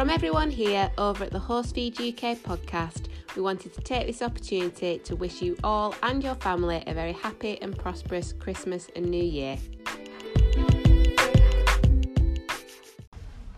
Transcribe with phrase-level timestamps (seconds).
[0.00, 4.98] From everyone here over at the Horsefeed UK podcast, we wanted to take this opportunity
[5.00, 9.22] to wish you all and your family a very happy and prosperous Christmas and New
[9.22, 9.58] Year.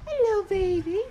[0.04, 1.02] Hello, baby.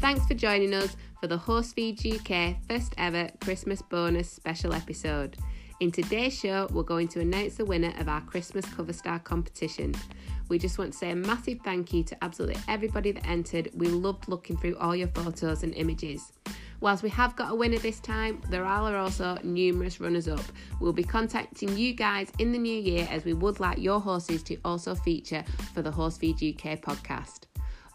[0.00, 5.36] Thanks for joining us for the Horsefeed UK first ever Christmas bonus special episode.
[5.78, 9.94] In today's show, we're going to announce the winner of our Christmas Cover Star competition.
[10.48, 13.68] We just want to say a massive thank you to absolutely everybody that entered.
[13.74, 16.32] We loved looking through all your photos and images.
[16.80, 20.40] Whilst we have got a winner this time, there are also numerous runners up.
[20.80, 24.42] We'll be contacting you guys in the new year as we would like your horses
[24.44, 27.40] to also feature for the Horsefeed UK podcast.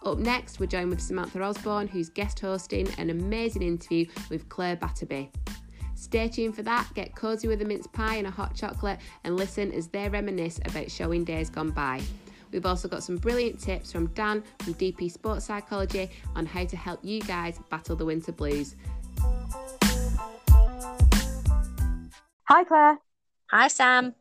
[0.05, 4.75] Up next, we're joined with Samantha Osborne, who's guest hosting an amazing interview with Claire
[4.75, 5.31] Batterby.
[6.01, 9.37] Stay tuned for that, get cosy with a mince pie and a hot chocolate, and
[9.37, 12.01] listen as they reminisce about showing days gone by.
[12.51, 16.75] We've also got some brilliant tips from Dan from DP Sports Psychology on how to
[16.75, 18.75] help you guys battle the winter blues.
[22.45, 22.97] Hi, Claire.
[23.51, 24.15] Hi, Sam.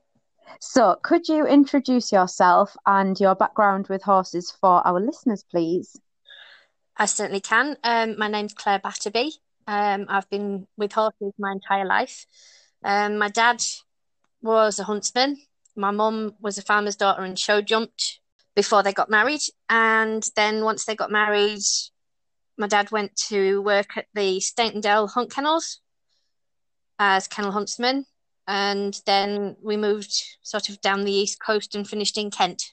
[0.61, 5.99] So, could you introduce yourself and your background with horses for our listeners, please?
[6.99, 7.79] I certainly can.
[7.83, 9.31] Um, my name's Claire Batterby.
[9.71, 12.27] Um, I've been with horses my entire life.
[12.83, 13.63] Um, my dad
[14.43, 15.37] was a huntsman.
[15.77, 18.19] My mum was a farmer's daughter and show jumped
[18.57, 19.43] before they got married.
[19.69, 21.63] And then once they got married,
[22.59, 24.43] my dad went to work at the
[24.81, 25.81] Dale Hunt Kennels
[26.99, 28.05] as kennel huntsman
[28.47, 30.13] and then we moved
[30.43, 32.73] sort of down the east coast and finished in Kent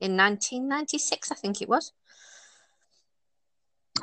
[0.00, 1.92] in 1996, I think it was.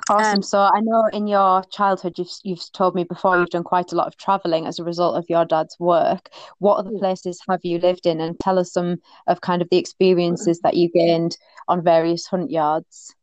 [0.09, 0.37] Awesome.
[0.37, 3.91] Um, so I know in your childhood you've you've told me before you've done quite
[3.91, 6.29] a lot of traveling as a result of your dad's work.
[6.59, 6.99] What other mm.
[6.99, 10.75] places have you lived in, and tell us some of kind of the experiences that
[10.75, 11.37] you gained
[11.67, 13.15] on various hunt yards.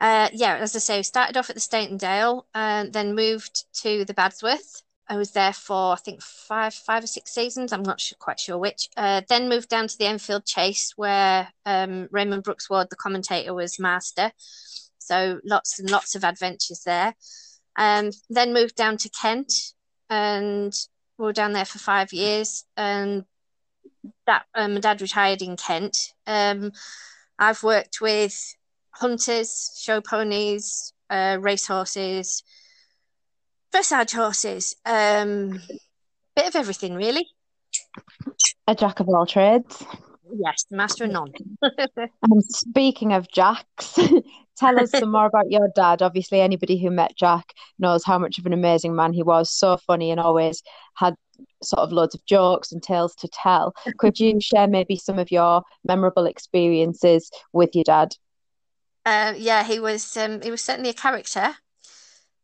[0.00, 4.06] Uh, yeah, as I say, started off at the Staintondale, and uh, then moved to
[4.06, 7.72] the Badsworth, I was there for I think five five or six seasons.
[7.72, 8.88] I'm not sure, quite sure which.
[8.96, 13.52] Uh, then moved down to the Enfield Chase where um, Raymond Brooks Ward, the commentator,
[13.52, 14.30] was master.
[15.10, 17.14] So lots and lots of adventures there.
[17.76, 19.52] Um, then moved down to Kent
[20.08, 20.72] and
[21.18, 22.64] we were down there for five years.
[22.76, 23.24] And
[24.26, 25.96] that um, my dad retired in Kent.
[26.26, 26.72] Um,
[27.38, 28.54] I've worked with
[28.90, 32.42] hunters, show ponies, uh, racehorses
[33.72, 35.60] dressage horses, um,
[36.34, 37.26] bit of everything really.
[38.66, 39.84] A jack of all trades.
[40.38, 41.32] Yes, master of none.
[41.62, 43.98] and speaking of jacks,
[44.56, 46.02] tell us some more about your dad.
[46.02, 49.50] Obviously, anybody who met Jack knows how much of an amazing man he was.
[49.50, 50.62] So funny and always
[50.94, 51.14] had
[51.62, 53.74] sort of loads of jokes and tales to tell.
[53.98, 58.16] Could you share maybe some of your memorable experiences with your dad?
[59.04, 60.16] Uh, yeah, he was.
[60.16, 61.56] Um, he was certainly a character.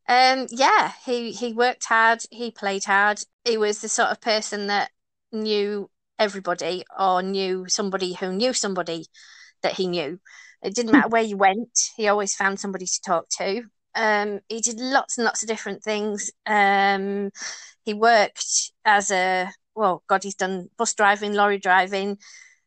[0.09, 2.23] Um, yeah, he he worked hard.
[2.31, 3.21] He played hard.
[3.45, 4.91] He was the sort of person that
[5.33, 9.07] knew everybody or knew somebody who knew somebody
[9.63, 10.19] that he knew.
[10.63, 11.79] It didn't matter where you went.
[11.97, 13.63] He always found somebody to talk to.
[13.95, 16.31] Um, he did lots and lots of different things.
[16.47, 17.31] Um,
[17.85, 22.19] he worked as a well, God, he's done bus driving, lorry driving.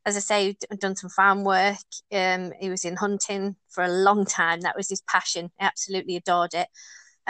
[0.05, 1.77] As I say, done some farm work.
[2.11, 4.61] Um, he was in hunting for a long time.
[4.61, 5.51] That was his passion.
[5.59, 6.67] He absolutely adored it.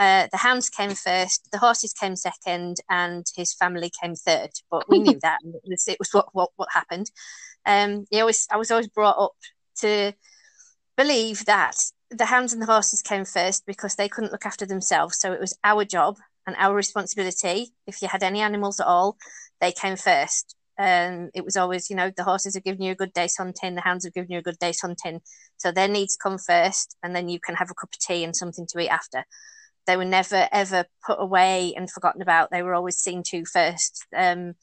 [0.00, 4.48] Uh, the hounds came first, the horses came second, and his family came third.
[4.70, 7.10] But we knew that it was, it was what, what what happened.
[7.66, 9.34] Um, he always, I was always brought up
[9.80, 10.14] to
[10.96, 11.76] believe that
[12.10, 15.18] the hounds and the horses came first because they couldn't look after themselves.
[15.18, 16.16] So it was our job
[16.46, 17.74] and our responsibility.
[17.86, 19.18] If you had any animals at all,
[19.60, 20.56] they came first.
[20.78, 23.74] Um, it was always, you know, the horses have given you a good day's hunting,
[23.74, 25.20] the hounds have given you a good day's hunting.
[25.58, 28.34] So their needs come first, and then you can have a cup of tea and
[28.34, 29.26] something to eat after
[29.86, 32.50] they were never ever put away and forgotten about.
[32.50, 34.06] They were always seen to first.
[34.16, 34.54] Um,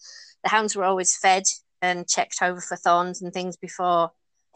[0.43, 1.43] the hounds were always fed
[1.81, 4.11] and checked over for thorns and things before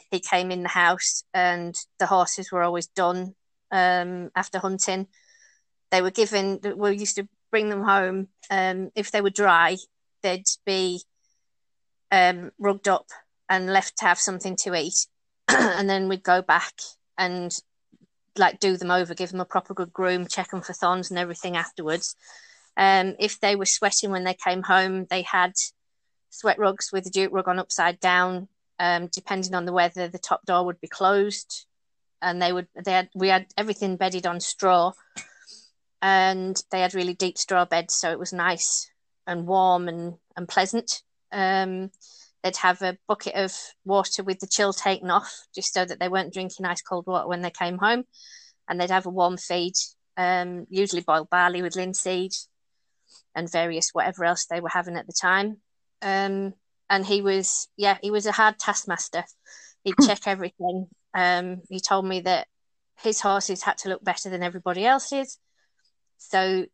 [0.10, 3.34] he came in the house, and the horses were always done
[3.72, 5.08] um, after hunting.
[5.90, 6.60] They were given.
[6.76, 8.28] We used to bring them home.
[8.50, 9.78] Um, if they were dry,
[10.24, 11.02] they'd be
[12.12, 13.08] um, rugged up
[13.50, 15.08] and left to have something to eat,
[15.48, 16.74] and then we'd go back
[17.18, 17.58] and
[18.38, 21.20] like do them over, give them a proper good groom, check them for thorns and
[21.20, 22.16] everything afterwards.
[22.78, 25.54] Um, if they were sweating when they came home, they had
[26.30, 28.48] sweat rugs with the jute rug on upside down.
[28.80, 31.66] Um, depending on the weather, the top door would be closed,
[32.22, 34.94] and they would they had we had everything bedded on straw,
[36.02, 38.90] and they had really deep straw beds, so it was nice
[39.28, 41.04] and warm and and pleasant.
[41.32, 41.92] Um,
[42.44, 43.56] they'd have a bucket of
[43.86, 47.28] water with the chill taken off, just so that they weren't drinking ice cold water
[47.28, 48.04] when they came home.
[48.68, 49.74] And they'd have a warm feed,
[50.18, 52.32] um, usually boiled barley with linseed
[53.36, 55.58] and various whatever else they were having at the time.
[56.02, 56.54] Um,
[56.90, 59.24] and he was, yeah, he was a hard taskmaster.
[59.84, 60.06] He'd hmm.
[60.06, 60.88] check everything.
[61.14, 62.48] Um, he told me that
[63.02, 65.38] his horses had to look better than everybody else's.
[66.18, 66.66] So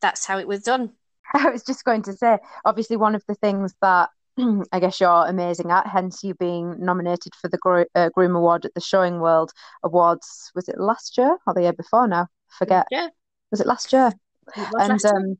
[0.00, 0.92] that's how it was done.
[1.34, 4.10] I was just going to say, obviously, one of the things that
[4.72, 8.64] I guess you're amazing at, hence you being nominated for the Gro- uh, Groom Award
[8.64, 9.52] at the Showing World
[9.82, 10.50] Awards.
[10.54, 12.28] Was it last year or the year before now?
[12.58, 12.86] Forget.
[12.90, 13.08] Yeah.
[13.50, 14.12] Was it last year?
[14.56, 15.38] It and um,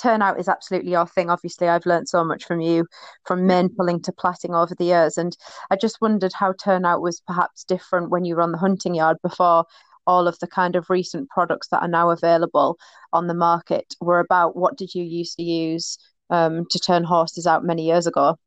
[0.00, 1.30] turnout is absolutely your thing.
[1.30, 2.86] Obviously, I've learned so much from you,
[3.24, 5.16] from mane pulling to platting over the years.
[5.16, 5.36] And
[5.70, 9.18] I just wondered how turnout was perhaps different when you were on the hunting yard
[9.22, 9.64] before
[10.06, 12.76] all of the kind of recent products that are now available
[13.12, 14.56] on the market were about.
[14.56, 15.96] What did you used to use
[16.30, 18.38] um, to turn horses out many years ago?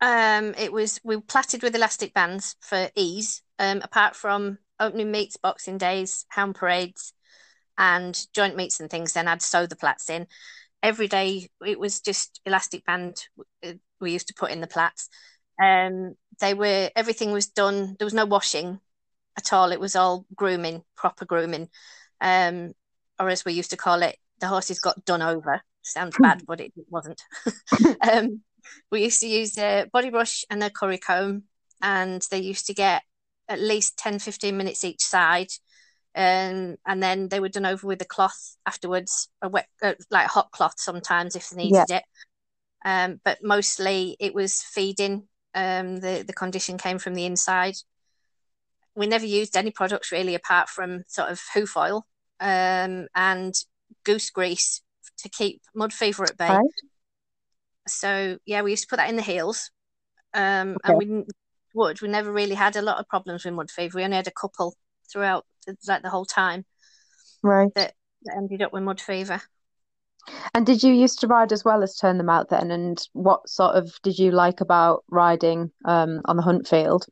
[0.00, 3.42] Um, it was we platted with elastic bands for ease.
[3.58, 7.12] Um, apart from opening meets, boxing days, hound parades,
[7.76, 10.26] and joint meets and things, then I'd sew the plats in.
[10.82, 13.16] Every day it was just elastic band
[13.64, 15.10] uh, we used to put in the plats.
[15.62, 17.96] Um, they were everything was done.
[17.98, 18.80] There was no washing
[19.36, 19.72] at all.
[19.72, 21.68] It was all grooming, proper grooming,
[22.20, 22.72] um,
[23.18, 25.60] or as we used to call it, the horses got done over.
[25.82, 27.22] Sounds bad, but it wasn't.
[28.12, 28.42] um,
[28.90, 31.44] we used to use a body brush and a curry comb,
[31.82, 33.02] and they used to get
[33.48, 35.48] at least 10, 15 minutes each side.
[36.14, 40.26] Um, and then they were done over with a cloth afterwards, a wet, uh, like
[40.26, 41.96] hot cloth sometimes if they needed yeah.
[41.98, 42.04] it.
[42.84, 45.28] Um, but mostly it was feeding.
[45.54, 47.74] Um, the the condition came from the inside.
[48.94, 52.06] We never used any products really apart from sort of hoof oil
[52.40, 53.54] um, and
[54.04, 54.82] goose grease
[55.18, 56.48] to keep mud fever at bay.
[56.48, 56.64] Right.
[57.88, 59.70] So yeah, we used to put that in the heels,
[60.34, 60.92] um, okay.
[60.92, 61.24] and we
[61.74, 62.00] would.
[62.00, 63.96] We never really had a lot of problems with mud fever.
[63.96, 64.76] We only had a couple
[65.10, 65.46] throughout,
[65.86, 66.64] like the whole time.
[67.42, 67.72] Right.
[67.74, 69.40] That, that ended up with mud fever.
[70.54, 72.70] And did you used to ride as well as turn them out then?
[72.70, 77.06] And what sort of did you like about riding um, on the hunt field?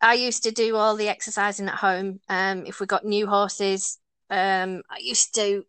[0.00, 2.20] I used to do all the exercising at home.
[2.28, 3.98] Um, if we got new horses,
[4.28, 5.64] um, I used to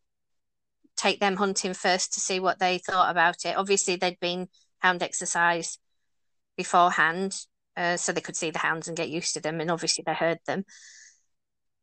[0.98, 3.56] take them hunting first to see what they thought about it.
[3.56, 4.50] Obviously, they'd been
[4.80, 5.78] hound exercise
[6.58, 7.36] beforehand,
[7.78, 10.14] uh, so they could see the hounds and get used to them, and obviously they
[10.14, 10.66] heard them.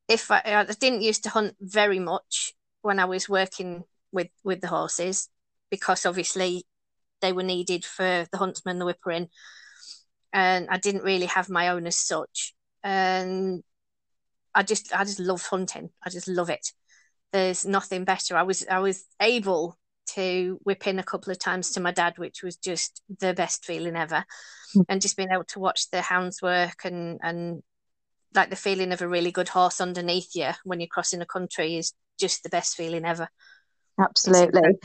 [0.08, 2.52] If I, I didn't used to hunt very much
[2.82, 5.28] when I was working with with the horses,
[5.70, 6.64] because obviously
[7.22, 9.28] they were needed for the huntsman, the whipper in,
[10.32, 12.54] and I didn't really have my own as such.
[12.82, 13.62] And
[14.54, 15.90] I just I just love hunting.
[16.04, 16.72] I just love it
[17.34, 18.36] there's nothing better.
[18.36, 19.76] I was I was able
[20.14, 23.64] to whip in a couple of times to my dad, which was just the best
[23.64, 24.24] feeling ever.
[24.76, 24.84] Mm.
[24.88, 27.62] And just being able to watch the hounds work and and
[28.34, 31.76] like the feeling of a really good horse underneath you when you're crossing a country
[31.76, 33.28] is just the best feeling ever.
[33.98, 34.78] Absolutely.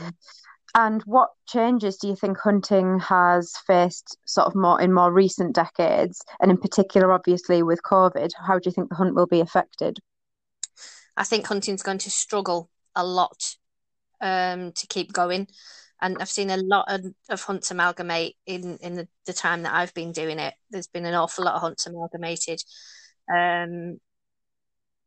[0.74, 5.54] And what changes do you think hunting has faced sort of more in more recent
[5.54, 6.20] decades?
[6.40, 9.98] And in particular, obviously, with COVID, how do you think the hunt will be affected?
[11.20, 13.56] I think hunting's going to struggle a lot
[14.22, 15.48] um, to keep going.
[16.00, 19.74] And I've seen a lot of, of hunts amalgamate in, in the, the, time that
[19.74, 20.54] I've been doing it.
[20.70, 22.62] There's been an awful lot of hunts amalgamated.
[23.30, 23.98] Um,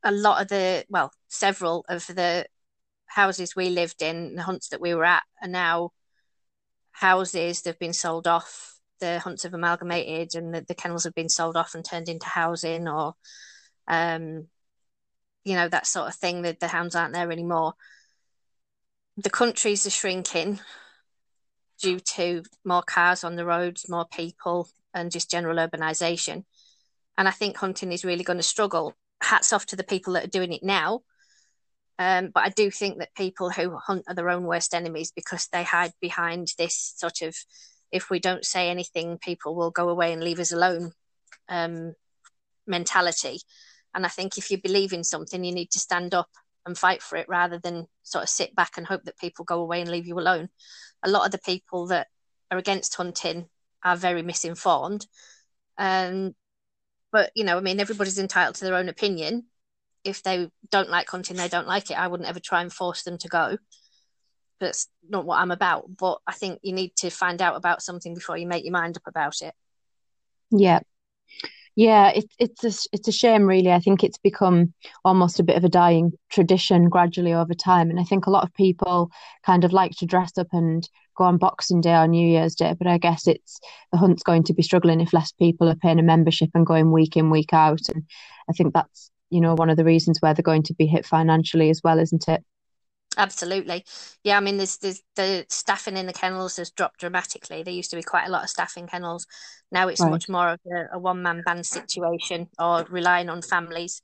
[0.04, 2.46] a lot of the, well, several of the
[3.08, 5.94] houses we lived in, the hunts that we were at, are now
[6.92, 8.76] houses that have been sold off.
[9.00, 12.28] The hunts have amalgamated and the, the kennels have been sold off and turned into
[12.28, 13.16] housing or
[13.88, 14.48] um,
[15.44, 17.74] you know that sort of thing that the hounds aren't there anymore.
[19.18, 20.60] The countries are shrinking
[21.82, 26.46] due to more cars on the roads more people and just general urbanization.
[27.18, 28.94] And i think hunting is really going to struggle.
[29.22, 31.02] Hats off to the people that are doing it now.
[32.00, 35.48] Um, but i do think that people who hunt are their own worst enemies because
[35.52, 37.36] they hide behind this sort of
[37.92, 40.92] if we don't say anything people will go away and leave us alone
[41.50, 41.94] um,
[42.66, 43.42] mentality
[43.96, 46.30] and I think if you believe in something, you need to stand up
[46.66, 49.62] and fight for it rather than sort of sit back and hope that people go
[49.62, 50.50] away and leave you alone.
[51.04, 52.08] A lot of the people that
[52.50, 53.48] are against hunting
[53.84, 55.06] are very misinformed.
[55.78, 56.36] Um,
[57.12, 59.46] but, you know, I mean, everybody's entitled to their own opinion.
[60.04, 62.00] If they don't like hunting, they don't like it.
[62.00, 63.58] I wouldn't ever try and force them to go.
[64.60, 65.86] That's not what I'm about.
[65.98, 68.98] But I think you need to find out about something before you make your mind
[68.98, 69.54] up about it.
[70.50, 70.80] Yeah.
[71.76, 73.72] Yeah, it's it's a it's a shame, really.
[73.72, 78.00] I think it's become almost a bit of a dying tradition gradually over time, and
[78.00, 79.10] I think a lot of people
[79.46, 80.88] kind of like to dress up and
[81.18, 82.76] go on Boxing Day or New Year's Day.
[82.78, 83.60] But I guess it's
[83.92, 86.92] the hunt's going to be struggling if less people are paying a membership and going
[86.92, 88.04] week in week out, and
[88.50, 91.08] I think that's you know one of the reasons where they're going to be hit
[91.08, 92.44] financially as well, isn't it?
[93.18, 93.86] Absolutely.
[94.24, 97.64] Yeah, I mean, there's, there's the staffing in the kennels has dropped dramatically.
[97.64, 99.28] There used to be quite a lot of staff in kennels.
[99.72, 100.12] Now it's Right.
[100.12, 104.02] much more of a, a one man band situation or relying on families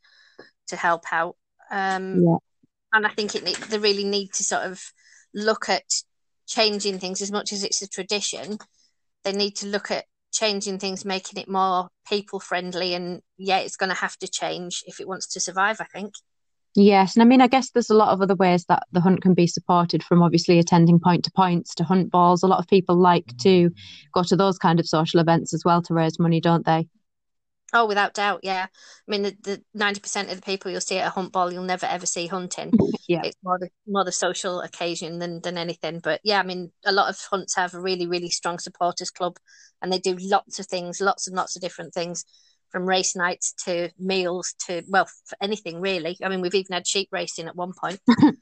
[0.67, 1.35] to help out.
[1.71, 2.37] Um, Yeah.
[2.93, 4.81] and I think it they really need to sort of
[5.33, 5.83] look at
[6.47, 8.57] changing things as much as it's a tradition.
[9.23, 12.93] They need to look at changing things, making it more people friendly.
[12.93, 16.13] And yeah, it's going to have to change if it wants to survive, I think.
[16.75, 19.21] Yes, and I mean, I guess there's a lot of other ways that the hunt
[19.21, 22.43] can be supported from obviously attending point to points to hunt balls.
[22.43, 23.71] A lot of people like to
[24.13, 26.87] go to those kind of social events as well to raise money, don't they?
[27.71, 28.65] Oh, without doubt, yeah.
[28.71, 31.63] I mean, the, the 90% of the people you'll see at a hunt ball, you'll
[31.63, 32.71] never ever see hunting.
[33.09, 33.21] Yeah.
[33.23, 35.99] It's more the more the social occasion than than anything.
[35.99, 39.37] But yeah, I mean, a lot of hunts have a really, really strong supporters club
[39.81, 42.23] and they do lots of things, lots and lots of different things,
[42.71, 46.17] from race nights to meals to, well, for anything really.
[46.23, 47.99] I mean, we've even had sheep racing at one point.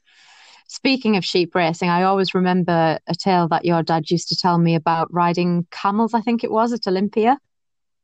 [0.68, 4.58] Speaking of sheep racing, I always remember a tale that your dad used to tell
[4.58, 7.38] me about riding camels, I think it was at Olympia.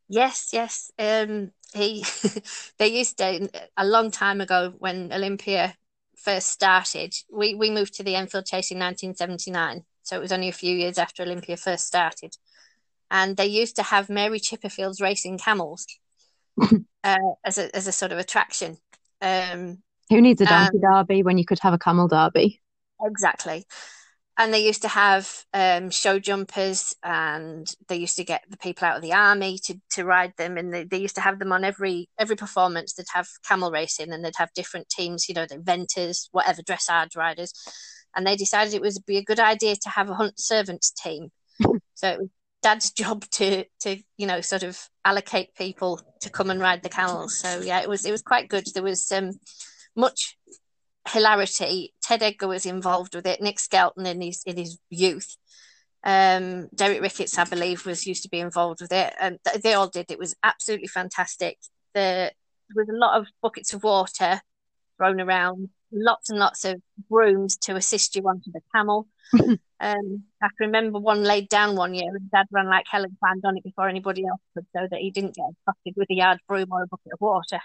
[0.09, 0.91] Yes, yes.
[0.99, 2.05] Um, he
[2.79, 5.75] they used to a long time ago when Olympia
[6.17, 7.15] first started.
[7.31, 10.75] We we moved to the Enfield Chase in 1979, so it was only a few
[10.75, 12.37] years after Olympia first started.
[13.11, 15.87] And they used to have Mary Chipperfield's racing camels
[17.05, 18.77] uh, as a as a sort of attraction.
[19.21, 22.61] Um, Who needs a donkey derby when you could have a camel derby?
[23.03, 23.67] Exactly.
[24.37, 28.89] And they used to have um, show jumpers, and they used to get the people
[28.89, 31.53] out of the army to, to ride them, and they, they used to have them
[31.53, 32.95] on every every performance.
[32.95, 37.17] They'd have camel racing, and they'd have different teams, you know, the inventors, whatever dressage
[37.17, 37.53] riders,
[38.17, 41.31] and they decided it would be a good idea to have a hunt servants team.
[41.95, 42.29] so it was
[42.65, 46.89] Dad's job to to you know sort of allocate people to come and ride the
[46.89, 47.39] camels.
[47.39, 48.67] So yeah, it was it was quite good.
[48.75, 49.33] There was um,
[49.95, 50.37] much
[51.09, 51.95] hilarity.
[52.03, 53.41] Ted Edgar was involved with it.
[53.41, 55.37] Nick Skelton in his in his youth.
[56.07, 59.75] Um, Derek Ricketts, I believe, was used to be involved with it, and th- they
[59.75, 60.11] all did.
[60.11, 61.59] It was absolutely fantastic.
[61.95, 62.31] The,
[62.69, 64.41] there was a lot of buckets of water
[64.99, 69.07] thrown around, lots and lots of brooms to assist you onto the camel.
[69.33, 73.17] um, I can remember one laid down one year, and Dad ran like hell and
[73.21, 76.15] climbed on it before anybody else could, so that he didn't get accosted with a
[76.15, 77.61] yard broom or a bucket of water.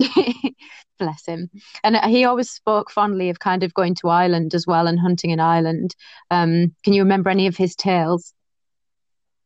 [0.98, 1.50] Bless him.
[1.82, 5.30] And he always spoke fondly of kind of going to Ireland as well and hunting
[5.30, 5.94] in Ireland.
[6.30, 8.32] Um, can you remember any of his tales?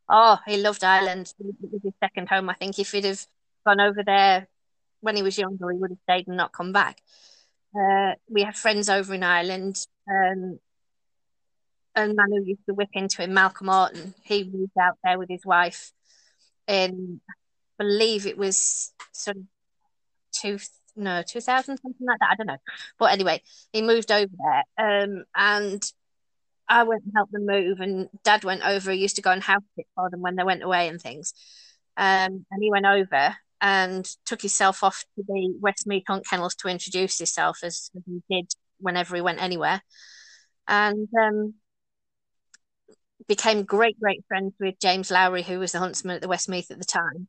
[0.09, 1.33] Oh, he loved Ireland.
[1.39, 2.51] It was his second home.
[2.51, 3.25] I think if he'd have
[3.65, 4.47] gone over there
[5.01, 7.01] when he was younger, he would have stayed and not come back.
[7.79, 9.77] Uh, we have friends over in Ireland.
[10.09, 10.59] Um,
[11.95, 15.29] a man who used to whip into him, Malcolm Orton, he moved out there with
[15.29, 15.93] his wife
[16.67, 17.33] in, I
[17.79, 19.43] believe it was sort of
[20.33, 20.59] two,
[20.97, 22.31] no, 2000, something like that.
[22.33, 22.57] I don't know.
[22.99, 25.03] But anyway, he moved over there.
[25.03, 25.83] Um, and
[26.69, 28.91] I went and helped them move, and Dad went over.
[28.91, 31.35] He used to go and house sit for them when they went away and things.
[31.97, 36.69] Um, and he went over and took himself off to the Westmeath Hunt Kennels to
[36.69, 39.81] introduce himself, as, he did whenever he went anywhere.
[40.67, 41.55] And um,
[43.29, 46.79] became great, great friends with James Lowry, who was the huntsman at the Westmeath at
[46.79, 47.29] the time.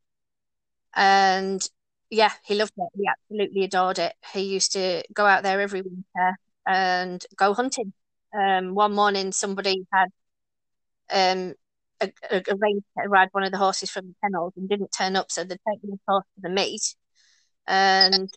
[0.95, 1.61] And
[2.09, 2.89] yeah, he loved it.
[2.95, 4.13] He absolutely adored it.
[4.33, 7.93] He used to go out there every winter and go hunting.
[8.35, 10.09] Um, one morning, somebody had
[11.11, 11.53] um,
[12.31, 15.43] arranged to ride one of the horses from the kennels and didn't turn up, so
[15.43, 16.95] they'd taken the horse to the meet,
[17.67, 18.29] and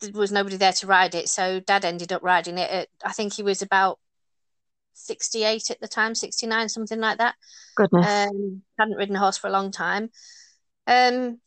[0.00, 1.28] there was nobody there to ride it.
[1.28, 2.70] So Dad ended up riding it.
[2.70, 3.98] At, I think he was about
[4.94, 7.34] 68 at the time, 69, something like that.
[7.76, 8.06] Goodness.
[8.06, 10.10] Um, hadn't ridden a horse for a long time.
[10.86, 11.40] Um,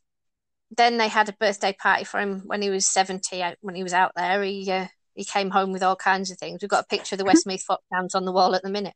[0.75, 3.94] then they had a birthday party for him when he was 70, when he was
[3.94, 4.44] out there.
[4.44, 4.88] He uh,
[5.18, 6.62] he came home with all kinds of things.
[6.62, 8.94] We've got a picture of the Westmeath Foxhounds on the wall at the minute.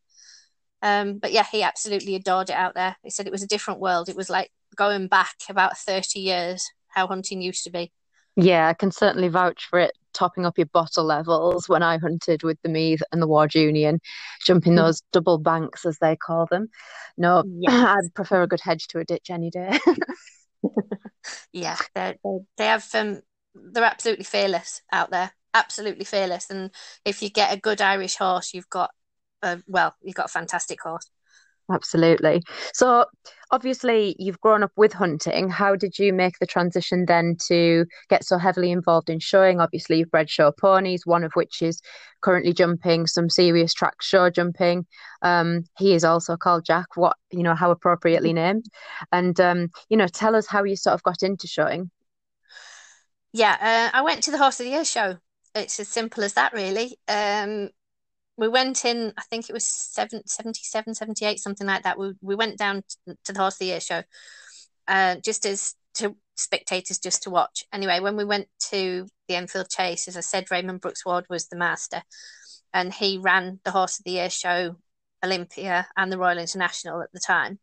[0.82, 2.96] Um, but yeah, he absolutely adored it out there.
[3.04, 4.10] He said it was a different world.
[4.10, 7.92] It was like going back about 30 years, how hunting used to be.
[8.36, 12.44] Yeah, I can certainly vouch for it topping up your bottle levels when I hunted
[12.44, 14.00] with the Meath and the Ward Union,
[14.46, 16.70] jumping those double banks as they call them.
[17.18, 17.74] No, Yes.
[17.74, 19.80] I'd prefer a good hedge to a ditch any day.
[21.54, 22.18] yeah, they
[22.58, 23.22] they have um,
[23.56, 26.50] they're absolutely fearless out there, absolutely fearless.
[26.50, 26.72] And
[27.06, 28.92] if you get a good Irish horse, you've got
[29.44, 31.10] a well, you've got a fantastic horse.
[31.72, 32.42] absolutely.
[32.74, 33.06] So,
[33.52, 35.50] obviously, you've grown up with hunting.
[35.50, 39.60] How did you make the transition then to get so heavily involved in showing?
[39.60, 41.82] Obviously, you've bred show ponies, one of which is
[42.22, 44.86] currently jumping some serious track show jumping.
[45.22, 46.88] Um, he is also called Jack.
[46.96, 48.66] What you know, how appropriately named,
[49.12, 51.90] and um, you know, tell us how you sort of got into showing.
[53.34, 53.56] Yeah,
[53.94, 55.18] uh, I went to the Horse of the Year show.
[55.56, 56.98] It's as simple as that, really.
[57.08, 57.70] Um,
[58.38, 60.24] we went in, I think it was 77,
[60.96, 62.00] 78, something like that.
[62.00, 62.84] We, we went down
[63.26, 64.04] to the Horse of the Year show
[64.88, 67.66] uh, just as to spectators just to watch.
[67.74, 71.48] Anyway, when we went to the Enfield Chase, as I said, Raymond Brooks Ward was
[71.48, 72.02] the master
[72.74, 74.78] and he ran the Horse of the Year show,
[75.24, 77.60] Olympia, and the Royal International at the time.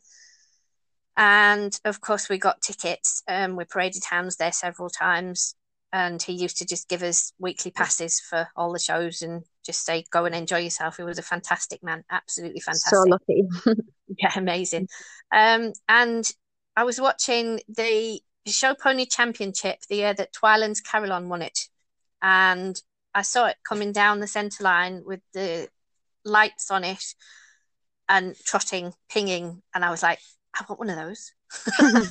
[1.16, 3.22] And of course, we got tickets.
[3.26, 5.54] Um, we paraded hounds there several times
[5.92, 9.84] and he used to just give us weekly passes for all the shows and just
[9.84, 10.96] say go and enjoy yourself.
[10.96, 12.90] He was a fantastic man absolutely fantastic.
[12.90, 13.44] so lucky.
[14.18, 14.88] Yeah amazing.
[15.30, 16.25] Um, and
[16.76, 21.58] i was watching the show pony championship the year that twylands carillon won it
[22.22, 22.80] and
[23.14, 25.68] i saw it coming down the center line with the
[26.25, 27.04] lights on it
[28.08, 30.20] and trotting pinging and i was like
[30.54, 31.32] i want one of those.
[31.78, 32.06] I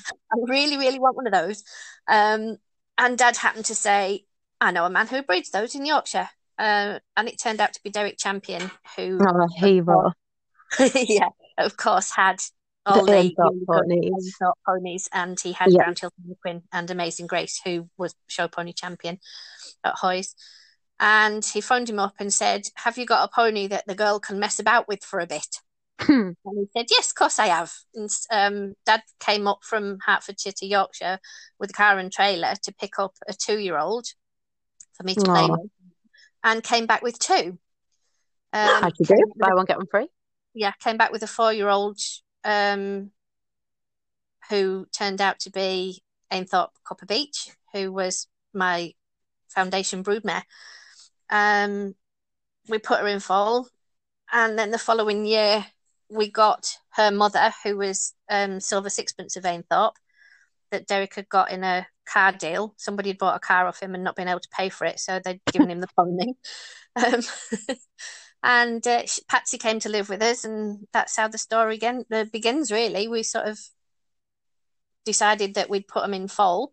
[0.48, 1.64] really really want one of those.
[2.08, 2.58] Um,
[2.98, 4.26] and Dad happened to say,
[4.60, 6.30] I know a man who breeds those in Yorkshire.
[6.58, 9.20] Uh, and it turned out to be Derek Champion, who.
[9.22, 10.14] Oh, a hero.
[10.96, 12.42] yeah, of course, had
[12.88, 14.38] all the, the ponies.
[14.66, 15.10] ponies.
[15.14, 15.92] and he had yeah.
[15.92, 16.12] Brown
[16.42, 19.20] Quinn and Amazing Grace, who was show pony champion
[19.84, 20.36] at Hoys.
[21.00, 24.20] And he phoned him up and said, Have you got a pony that the girl
[24.20, 25.58] can mess about with for a bit?
[26.00, 26.32] Hmm.
[26.46, 27.74] And he said, Yes, of course I have.
[27.94, 31.20] And um, Dad came up from Hertfordshire to Yorkshire
[31.60, 34.08] with a car and trailer to pick up a two year old
[34.94, 35.26] for me to Aww.
[35.26, 35.70] play with
[36.48, 37.58] and came back with two.
[38.54, 39.34] Um, How'd you do?
[39.36, 40.08] Buy one, get one free?
[40.54, 42.00] Yeah, came back with a four year old
[42.46, 43.12] um,
[44.50, 46.02] who turned out to be
[46.32, 48.94] Ainthorpe Copper Beech, who was my
[49.50, 50.44] foundation broodmare.
[51.30, 51.96] Um,
[52.70, 53.68] we put her in foal,
[54.32, 55.66] and then the following year
[56.10, 59.96] we got her mother, who was um, Silver Sixpence of Ainthorpe,
[60.72, 62.74] that Derek had got in a car deal.
[62.78, 65.00] Somebody had bought a car off him and not been able to pay for it,
[65.00, 66.34] so they'd given him the pony.
[66.96, 67.22] Um,
[68.44, 72.06] and uh, she, Patsy came to live with us, and that's how the story again
[72.12, 72.72] uh, begins.
[72.72, 73.60] Really, we sort of
[75.06, 76.72] decided that we'd put them in foal,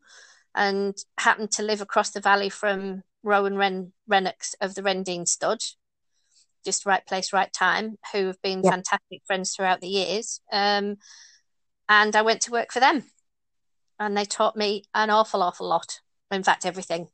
[0.54, 5.60] and happened to live across the valley from Rowan Ren Rennox of the Rendine Stud,
[6.64, 10.40] just right place, right time, who have been fantastic friends throughout the years.
[10.52, 10.96] Um,
[11.88, 13.04] and I went to work for them,
[13.98, 16.00] and they taught me an awful, awful lot.
[16.30, 17.08] In fact, everything.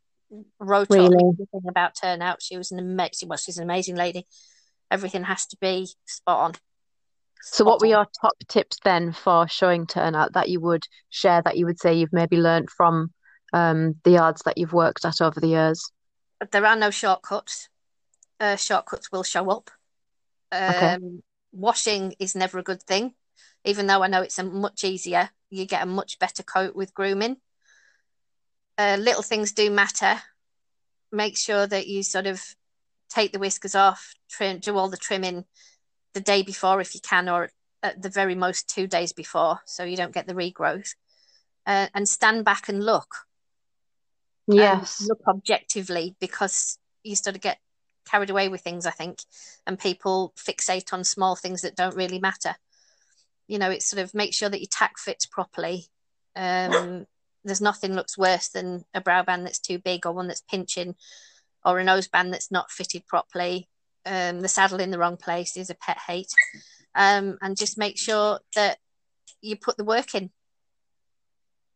[0.60, 1.16] Wrote really?
[1.16, 2.42] everything about turnout.
[2.42, 3.28] She was an amazing.
[3.28, 4.26] Well, she's an amazing lady.
[4.90, 6.52] Everything has to be spot on.
[7.42, 11.56] So, what were your top tips then for showing turnout that you would share that
[11.56, 13.12] you would say you've maybe learned from
[13.52, 15.90] um, the yards that you've worked at over the years?
[16.52, 17.68] There are no shortcuts
[18.40, 19.70] uh, shortcuts will show up.
[20.50, 20.98] Um, okay.
[21.52, 23.14] Washing is never a good thing,
[23.64, 25.30] even though I know it's a much easier.
[25.50, 27.36] You get a much better coat with grooming.
[28.78, 30.20] Uh, little things do matter.
[31.12, 32.42] Make sure that you sort of
[33.10, 35.44] take the whiskers off, trim, do all the trimming
[36.14, 37.50] the day before if you can, or
[37.82, 40.94] at the very most two days before, so you don't get the regrowth.
[41.66, 43.14] Uh, and stand back and look.
[44.46, 45.06] Yes.
[45.06, 47.58] look objectively because you sort of get
[48.06, 49.20] carried away with things, I think,
[49.66, 52.56] and people fixate on small things that don't really matter.
[53.50, 55.86] You know, it's sort of make sure that your tack fits properly.
[56.36, 57.06] Um,
[57.44, 60.94] there's nothing looks worse than a brow band that's too big or one that's pinching
[61.64, 63.68] or a nose band that's not fitted properly.
[64.06, 66.32] Um, the saddle in the wrong place is a pet hate.
[66.94, 68.78] Um, and just make sure that
[69.42, 70.30] you put the work in.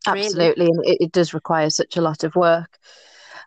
[0.06, 2.78] Absolutely, and it, it, does require such a lot of work.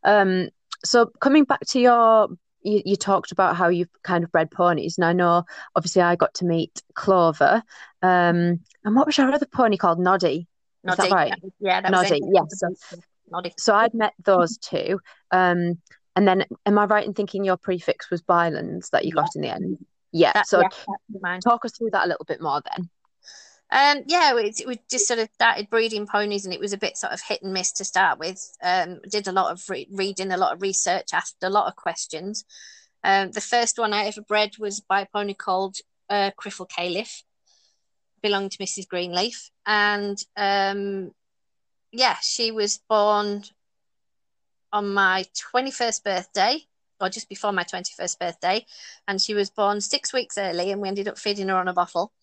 [0.03, 0.49] Um,
[0.83, 2.29] so coming back to your
[2.67, 5.43] you, you talked about how you've kind of bred ponies, and I know
[5.75, 7.63] obviously I got to meet Clover.
[8.01, 9.99] Um, and what was your other pony called?
[9.99, 10.47] Noddy.
[10.83, 11.03] Noddy.
[11.03, 11.33] Is that right?
[11.59, 12.19] Yeah, that Noddy.
[12.33, 12.59] Yes.
[12.59, 12.67] So,
[13.31, 13.53] Noddy.
[13.57, 14.99] So I'd met those two.
[15.31, 15.79] Um,
[16.15, 19.21] and then, am I right in thinking your prefix was Bylands that you yeah.
[19.21, 19.77] got in the end?
[20.11, 20.33] Yeah.
[20.33, 22.89] That, so yeah, talk us through that a little bit more then.
[23.69, 24.53] Um, yeah, we,
[24.89, 27.53] just sort of started breeding ponies, and it was a bit sort of hit and
[27.53, 28.41] miss to start with.
[28.63, 31.75] Um, did a lot of re- reading, a lot of research, asked a lot of
[31.75, 32.45] questions.
[33.03, 35.77] Um, the first one I ever bred was by a pony called
[36.09, 37.23] uh, Criffle Caliph,
[38.21, 38.87] belonged to Mrs.
[38.87, 41.11] Greenleaf, and um,
[41.91, 43.43] yeah, she was born
[44.71, 46.61] on my twenty-first birthday,
[47.01, 48.65] or just before my twenty-first birthday,
[49.09, 51.73] and she was born six weeks early, and we ended up feeding her on a
[51.73, 52.13] bottle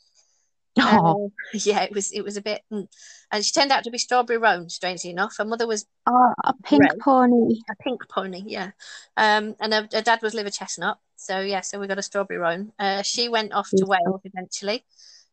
[0.79, 2.89] Oh, Uh, yeah, it was it was a bit, mm.
[3.31, 5.37] and she turned out to be Strawberry Roan, strangely enough.
[5.39, 7.61] Her mother was oh, a pink pony.
[7.71, 8.71] a pink pony, yeah,
[9.17, 10.99] um, and her, her dad was liver chestnut.
[11.17, 12.73] So yeah, so we got a Strawberry Roan.
[12.79, 14.85] Uh, she went off to Wales eventually,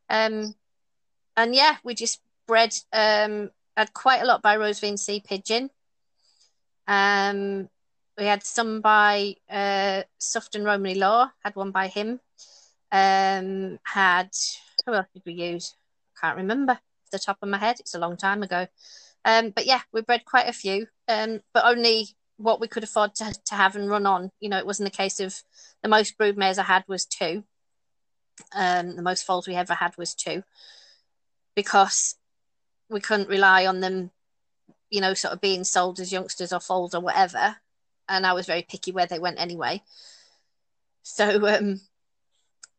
[0.10, 0.54] um,
[1.36, 5.72] and yeah, we just bred um, had quite a lot by Rosevine Sea Pigeon.
[6.88, 7.68] Um,
[8.18, 12.20] we had some by uh, Sufton Romany Law, had one by him.
[12.92, 14.30] Um, had
[14.86, 15.76] who else did we use?
[16.18, 17.80] I can't remember off the top of my head.
[17.80, 18.68] It's a long time ago.
[19.24, 23.14] Um, but yeah, we bred quite a few, um, but only what we could afford
[23.16, 24.32] to, to have and run on.
[24.40, 25.36] You know, it wasn't a case of
[25.84, 27.44] the most brood mares I had was two.
[28.56, 30.44] Um, the most foals we ever had was two
[31.56, 32.16] because
[32.90, 34.12] we couldn't rely on them,
[34.90, 37.58] you know, sort of being sold as youngsters or foals or whatever.
[38.10, 39.84] And I was very picky where they went anyway.
[41.04, 41.82] So, um,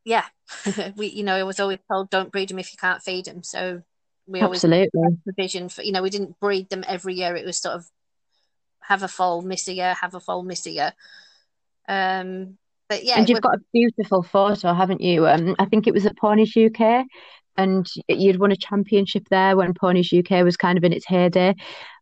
[0.04, 0.24] yeah,
[0.96, 3.42] we, you know, I was always told don't breed them if you can't feed them.
[3.42, 3.82] So
[4.26, 5.18] we always Absolutely.
[5.24, 7.36] provision for, you know, we didn't breed them every year.
[7.36, 7.86] It was sort of
[8.80, 10.92] have a foal, miss a year, have a foal, miss a year.
[11.88, 15.26] Um, but yeah, And you've was- got a beautiful photo, haven't you?
[15.26, 17.06] Um, I think it was at Ponies UK,
[17.56, 21.54] and you'd won a championship there when Ponies UK was kind of in its heyday.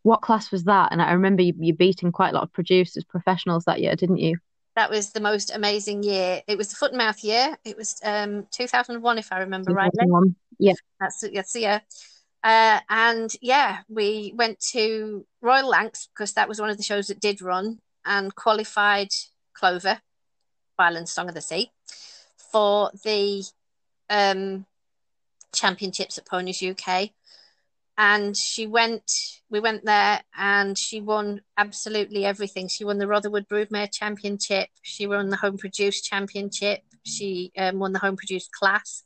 [0.03, 0.93] What class was that?
[0.93, 4.19] And I remember you, you beating quite a lot of producers, professionals that year, didn't
[4.19, 4.39] you?
[4.81, 6.41] That was the most amazing year.
[6.47, 7.55] It was the foot and mouth year.
[7.67, 10.07] It was um 2001, if I remember rightly.
[10.07, 10.35] 2001.
[10.59, 10.73] Yeah.
[10.99, 11.83] That's that's the year.
[12.43, 17.09] Uh, and yeah, we went to Royal Lancs because that was one of the shows
[17.09, 19.11] that did run and qualified
[19.53, 20.01] Clover,
[20.79, 21.71] Ireland's Song of the Sea,
[22.51, 23.45] for the
[24.09, 24.65] um,
[25.53, 27.11] championships at Ponies UK.
[27.99, 29.11] And she went,
[29.51, 32.69] we went there and she won absolutely everything.
[32.69, 34.69] She won the Rotherwood Broodmare Championship.
[34.83, 36.81] She won the Home Produced Championship.
[37.05, 39.05] She um, won the Home Produced class.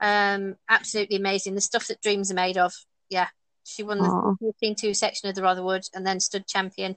[0.00, 1.54] Um, absolutely amazing.
[1.54, 2.74] The stuff that dreams are made of.
[3.08, 3.28] Yeah.
[3.64, 4.32] She won Aw.
[4.32, 6.96] the 14 2 section of the Rotherwood and then stood champion.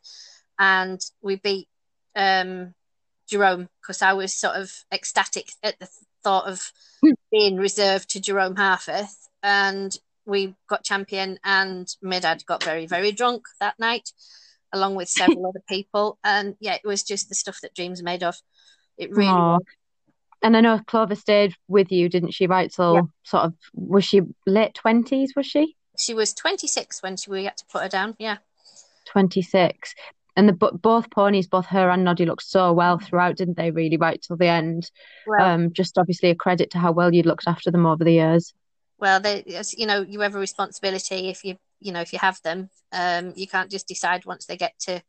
[0.60, 1.68] And we beat
[2.16, 2.74] um,
[3.30, 5.88] Jerome because I was sort of ecstatic at the
[6.24, 7.14] thought of Hmm.
[7.32, 9.30] being reserved to Jerome Harforth.
[9.42, 14.10] And we got champion, and my dad got very, very drunk that night,
[14.72, 16.20] along with several other people.
[16.24, 18.36] And yeah, it was just the stuff that dreams are made of.
[18.98, 19.54] It really Aw.
[19.54, 19.62] was.
[20.44, 22.48] And I know Clover stayed with you, didn't she?
[22.48, 23.02] Right till Yeah.
[23.24, 25.34] sort of was she late twenties?
[25.36, 28.16] Was she She was 26 when she, we had to put her down.
[28.18, 28.38] Yeah.
[29.06, 29.94] twenty six?
[30.38, 33.70] And the both ponies, both her and Noddy, looked so well throughout, didn't they?
[33.70, 34.90] Really, right till the end.
[35.28, 38.14] Well, Um, just obviously a credit to how well you'd looked after them over the
[38.14, 38.54] years.
[39.02, 39.44] Well, they,
[39.78, 42.70] you know, you have a responsibility if you, you know, if you have them.
[42.94, 45.02] Um, you can't just decide once they get to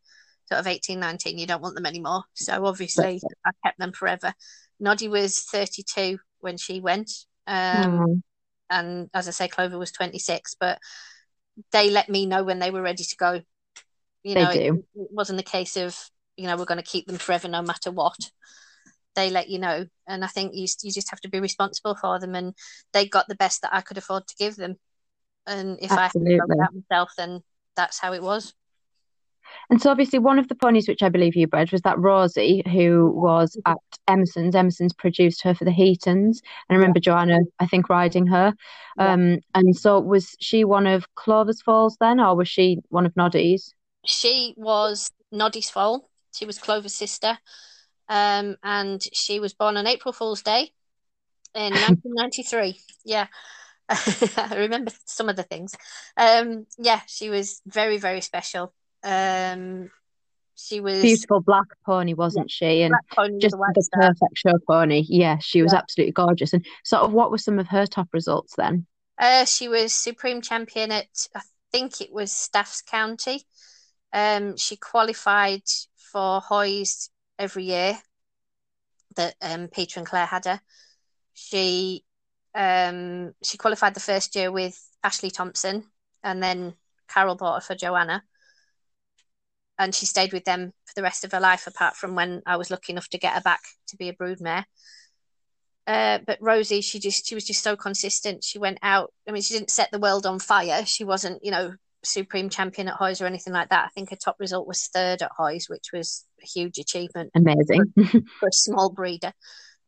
[0.46, 2.24] sort of 18, 19, you don't want them anymore.
[2.34, 4.34] So obviously, I kept them forever.
[4.80, 7.10] Noddy was 32 when she went.
[7.46, 8.22] Um, Mm.
[8.70, 10.78] and as I say, Clover was 26, but
[11.70, 13.42] they let me know when they were ready to go.
[14.22, 14.60] You They know, it,
[14.94, 15.98] it wasn't a case of,
[16.36, 18.30] you know, we're going to keep them forever no matter what.
[19.14, 19.86] They let you know.
[20.06, 22.34] And I think you, you just have to be responsible for them.
[22.34, 22.54] And
[22.92, 24.76] they got the best that I could afford to give them.
[25.46, 26.56] And if I had Absolutely.
[26.90, 27.42] myself, then
[27.76, 28.54] that's how it was.
[29.70, 32.62] And so obviously one of the ponies which I believe you bred was that Rosie
[32.70, 34.54] who was at Emerson's.
[34.54, 36.40] Emerson's produced her for the Heatons.
[36.68, 38.54] And I remember Joanna, I think, riding her.
[38.98, 39.12] Yeah.
[39.12, 43.16] Um, and so was she one of Clover's foals then, or was she one of
[43.16, 43.74] Noddy's?
[44.04, 46.08] She was Noddy's foal.
[46.34, 47.38] She was Clover's sister.
[48.12, 50.70] Um, and she was born on April Fool's Day
[51.54, 52.78] in 1993.
[53.06, 53.26] Yeah.
[53.88, 55.74] I remember some of the things.
[56.18, 58.74] Um, yeah, she was very, very special.
[59.02, 59.90] Um,
[60.56, 62.82] she was Beautiful black pony, wasn't she?
[62.82, 65.06] And pony just a the perfect show pony.
[65.08, 65.78] Yeah, she was Yeah.
[65.78, 66.52] absolutely gorgeous.
[66.52, 68.86] And sort of what were some of her top results then?
[69.18, 71.40] Uh, she was supreme champion at, I
[71.72, 73.46] think it was Staffs County.
[74.12, 75.62] Um, she qualified
[75.96, 77.08] for Hoys
[77.42, 77.98] every year
[79.16, 80.60] that um, Peter and Claire had her.
[81.34, 82.04] She
[82.54, 85.84] um, she qualified the first year with Ashley Thompson,
[86.22, 86.74] and then
[87.08, 88.22] Carol bought her for Joanna.
[89.78, 92.56] And she stayed with them for the rest of her life, apart from when I
[92.56, 94.64] was lucky enough to get her back to be a broodmare.
[95.86, 98.44] Uh, but Rosie, she just she was just so consistent.
[98.44, 99.12] She went out.
[99.28, 100.86] I mean, she didn't set the world on fire.
[100.86, 101.74] She wasn't, you know,
[102.04, 103.86] supreme champion at Hoys or anything like that.
[103.86, 107.92] I think her top result was third at Hoys, which was a huge achievement Amazing.
[108.40, 109.32] for a small breeder.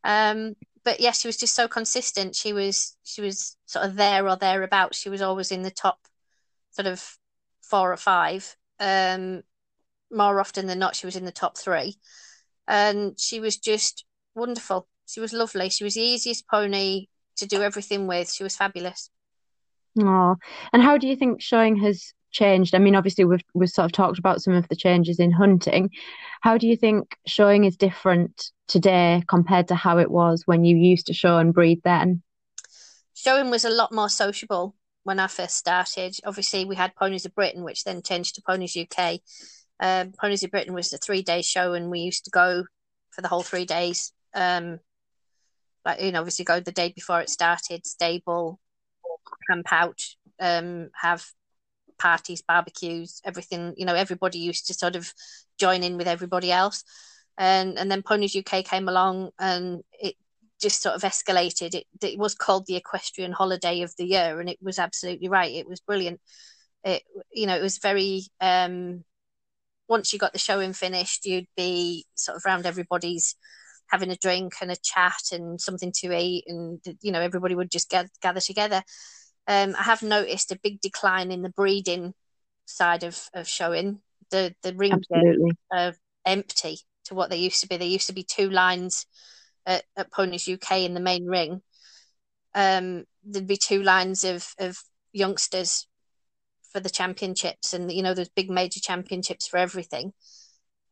[0.05, 2.37] Um, but yes, she was just so consistent.
[2.37, 4.98] She was she was sort of there or thereabouts.
[4.98, 5.98] She was always in the top
[6.72, 7.03] sort of
[7.62, 8.55] four or five.
[8.79, 9.42] Um,
[10.11, 11.96] more often than not, she was in the top three,
[12.68, 14.87] and she was just wonderful.
[15.07, 15.70] She was lovely.
[15.70, 18.31] She was the easiest pony to do everything with.
[18.31, 19.11] She was fabulous.
[20.00, 20.37] Oh,
[20.72, 22.74] and how do you think showing has changed?
[22.74, 25.90] I mean, obviously we've we've sort of talked about some of the changes in hunting.
[26.40, 30.76] How do you think showing is different today compared to how it was when you
[30.76, 32.22] used to show and breed then?
[33.14, 36.16] Showing was a lot more sociable when I first started.
[36.26, 39.20] Obviously, we had Ponies of Britain, which then changed to Ponies UK.
[39.78, 42.64] Um, Ponies of Britain was a three day show, and we used to go
[43.11, 44.12] for the whole three days.
[44.35, 44.80] Um,
[45.85, 48.59] like you know, obviously go the day before it started, stable,
[49.49, 50.01] camp out,
[50.40, 51.25] um, have
[51.99, 53.75] parties, barbecues, everything.
[53.77, 55.12] You know, everybody used to sort of
[55.59, 56.85] join in with everybody else,
[57.38, 60.14] and and then Ponies UK came along, and it
[60.61, 61.75] just sort of escalated.
[61.75, 65.53] It it was called the equestrian holiday of the year, and it was absolutely right.
[65.53, 66.20] It was brilliant.
[66.85, 68.23] It you know it was very.
[68.40, 69.05] Um,
[69.88, 73.37] once you got the showing finished, you'd be sort of around everybody's
[73.88, 77.70] having a drink and a chat and something to eat, and you know everybody would
[77.70, 78.83] just get, gather together.
[79.46, 82.14] Um, I have noticed a big decline in the breeding
[82.66, 84.00] side of, of showing.
[84.30, 85.04] The the rings
[85.72, 87.76] are empty to what they used to be.
[87.76, 89.07] There used to be two lines
[89.66, 91.62] at, at Ponies UK in the main ring.
[92.54, 94.76] Um, there'd be two lines of, of
[95.12, 95.87] youngsters
[96.72, 100.12] for the championships, and you know there's big major championships for everything.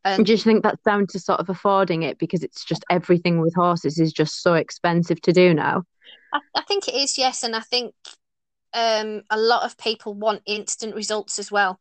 [0.04, 3.40] And do you think that's down to sort of affording it because it's just everything
[3.40, 5.84] with horses is just so expensive to do now?
[6.32, 7.94] I, I think it is, yes, and I think
[8.74, 11.78] um, a lot of people want instant results as well.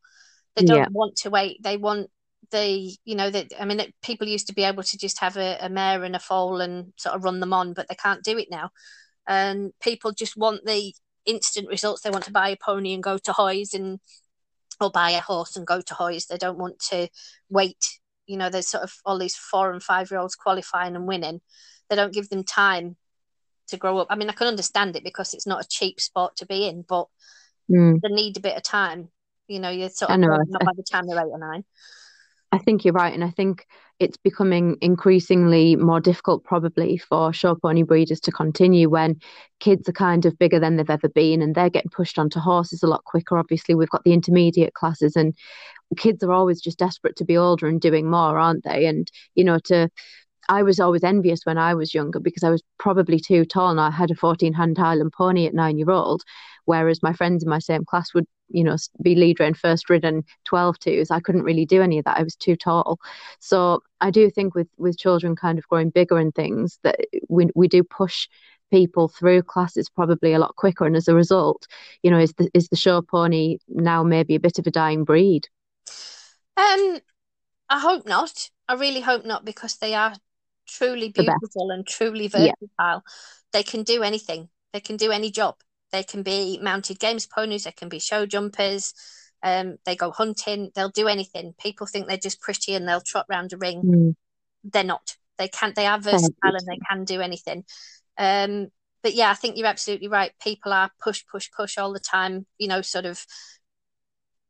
[0.56, 0.88] They don't yeah.
[0.91, 1.63] want to wait.
[1.63, 2.10] They want
[2.51, 5.38] the, you know, that I mean, it, people used to be able to just have
[5.38, 8.23] a, a mare and a foal and sort of run them on, but they can't
[8.23, 8.71] do it now.
[9.27, 10.93] And people just want the
[11.25, 12.01] instant results.
[12.01, 13.99] They want to buy a pony and go to Hoys and
[14.82, 16.25] or buy a horse and go to Hoys.
[16.25, 17.08] They don't want to
[17.49, 17.99] wait.
[18.25, 21.41] You know, there's sort of all these four and five year olds qualifying and winning.
[21.89, 22.97] They don't give them time
[23.71, 24.07] to grow up.
[24.10, 26.86] I mean, I can understand it because it's not a cheap sport to be in,
[26.88, 27.07] but
[27.69, 27.99] mm.
[28.01, 29.10] they need a bit of time.
[29.47, 31.65] You know, you're sort of know, not by the time they're eight or nine.
[32.53, 33.65] I think you're right, and I think
[33.99, 39.21] it's becoming increasingly more difficult, probably, for show pony breeders to continue when
[39.60, 42.84] kids are kind of bigger than they've ever been, and they're getting pushed onto horses
[42.84, 43.38] a lot quicker.
[43.38, 45.34] Obviously, we've got the intermediate classes, and
[45.97, 48.86] kids are always just desperate to be older and doing more, aren't they?
[48.86, 49.89] And you know, to
[50.49, 53.80] I was always envious when I was younger because I was probably too tall and
[53.80, 56.23] I had a 14 hand Highland pony at nine year old,
[56.65, 60.23] whereas my friends in my same class would, you know, be leader in first ridden
[60.45, 61.12] 12 twos.
[61.12, 62.17] I couldn't really do any of that.
[62.17, 62.99] I was too tall.
[63.39, 66.99] So I do think with, with children kind of growing bigger and things that
[67.30, 68.27] we, we do push
[68.71, 70.86] people through classes probably a lot quicker.
[70.86, 71.67] And as a result,
[72.04, 75.04] you know, is the, is the show pony now maybe a bit of a dying
[75.04, 75.47] breed?
[76.58, 76.99] Um,
[77.69, 78.49] I hope not.
[78.67, 80.13] I really hope not because they are
[80.71, 82.53] truly beautiful and truly versatile.
[82.79, 82.99] Yeah.
[83.53, 84.49] They can do anything.
[84.73, 85.55] They can do any job.
[85.91, 87.65] They can be mounted games ponies.
[87.65, 88.93] They can be show jumpers.
[89.43, 90.71] Um, they go hunting.
[90.73, 91.53] They'll do anything.
[91.60, 93.81] People think they're just pretty and they'll trot round a ring.
[93.84, 94.15] Mm.
[94.63, 95.17] They're not.
[95.38, 95.75] They can't.
[95.75, 97.65] They are versatile and they can do anything.
[98.17, 98.67] Um,
[99.03, 100.31] but yeah, I think you're absolutely right.
[100.41, 102.45] People are push, push, push all the time.
[102.57, 103.25] You know, sort of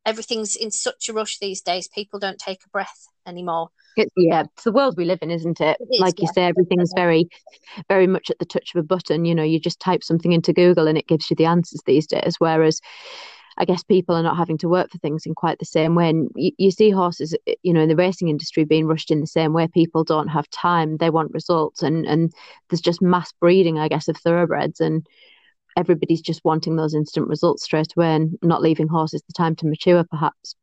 [0.05, 1.87] everything's in such a rush these days.
[1.87, 3.69] People don't take a breath anymore.
[3.95, 5.77] It's, yeah, it's the world we live in, isn't it?
[5.79, 6.33] it is, like you yeah.
[6.33, 7.27] say, everything's very,
[7.89, 9.25] very much at the touch of a button.
[9.25, 12.07] You know, you just type something into Google and it gives you the answers these
[12.07, 12.35] days.
[12.39, 12.81] Whereas,
[13.57, 16.09] I guess people are not having to work for things in quite the same way.
[16.09, 19.19] And you, you see horses, eh, you know, in the racing industry being rushed in
[19.19, 19.67] the same way.
[19.67, 22.31] People don't have time; they want results, and and
[22.69, 25.05] there's just mass breeding, I guess, of thoroughbreds, and
[25.77, 29.67] everybody's just wanting those instant results straight away and not leaving horses the time to
[29.67, 30.55] mature, perhaps.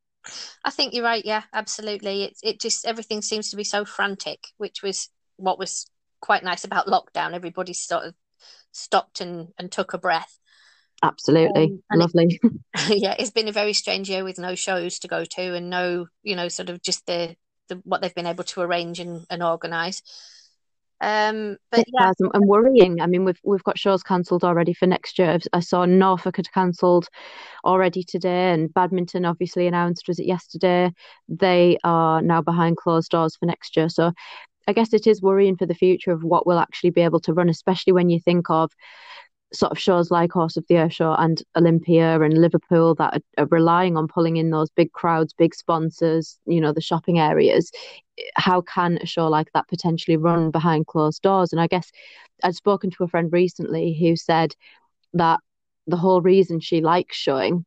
[0.65, 1.25] I think you're right.
[1.25, 2.25] Yeah, absolutely.
[2.25, 6.65] It it just everything seems to be so frantic, which was what was quite nice
[6.65, 7.35] about lockdown.
[7.35, 8.15] Everybody sort of
[8.73, 10.39] stopped and and took a breath.
[11.03, 12.41] Absolutely, um, lovely.
[12.43, 12.53] It,
[13.03, 16.07] yeah, it's been a very strange year with no shows to go to and no,
[16.23, 17.37] you know, sort of just the
[17.69, 20.03] the what they've been able to arrange and, and organise.
[21.01, 23.01] Um, but yeah, and worrying.
[23.01, 25.39] I mean, we've we've got shows cancelled already for next year.
[25.53, 27.09] I saw Norfolk had cancelled
[27.65, 30.93] already today, and badminton obviously announced was it yesterday.
[31.29, 33.89] They are now behind closed doors for next year.
[33.89, 34.13] So,
[34.67, 37.33] I guess it is worrying for the future of what we'll actually be able to
[37.33, 38.73] run, especially when you think of
[39.53, 43.45] sort of shows like Horse of the Year Show and Olympia and Liverpool that are,
[43.45, 47.71] are, relying on pulling in those big crowds, big sponsors, you know, the shopping areas.
[48.35, 51.53] How can a show like that potentially run behind closed doors?
[51.53, 51.91] And I guess
[52.43, 54.55] I'd spoken to a friend recently who said
[55.15, 55.41] that
[55.87, 57.65] the whole reason she likes showing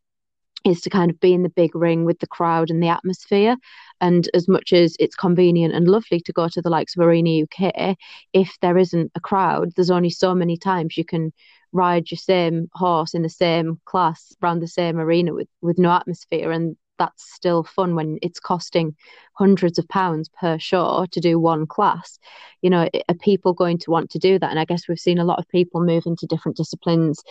[0.63, 3.55] is to kind of be in the big ring with the crowd and the atmosphere.
[3.99, 7.43] And as much as it's convenient and lovely to go to the likes of Arena
[7.43, 7.95] UK,
[8.33, 11.31] if there isn't a crowd, there's only so many times you can
[11.71, 15.91] ride your same horse in the same class around the same arena with, with no
[15.91, 16.51] atmosphere.
[16.51, 18.95] And that's still fun when it's costing
[19.33, 22.19] hundreds of pounds per show to do one class.
[22.61, 24.51] You know, are people going to want to do that?
[24.51, 27.23] And I guess we've seen a lot of people move into different disciplines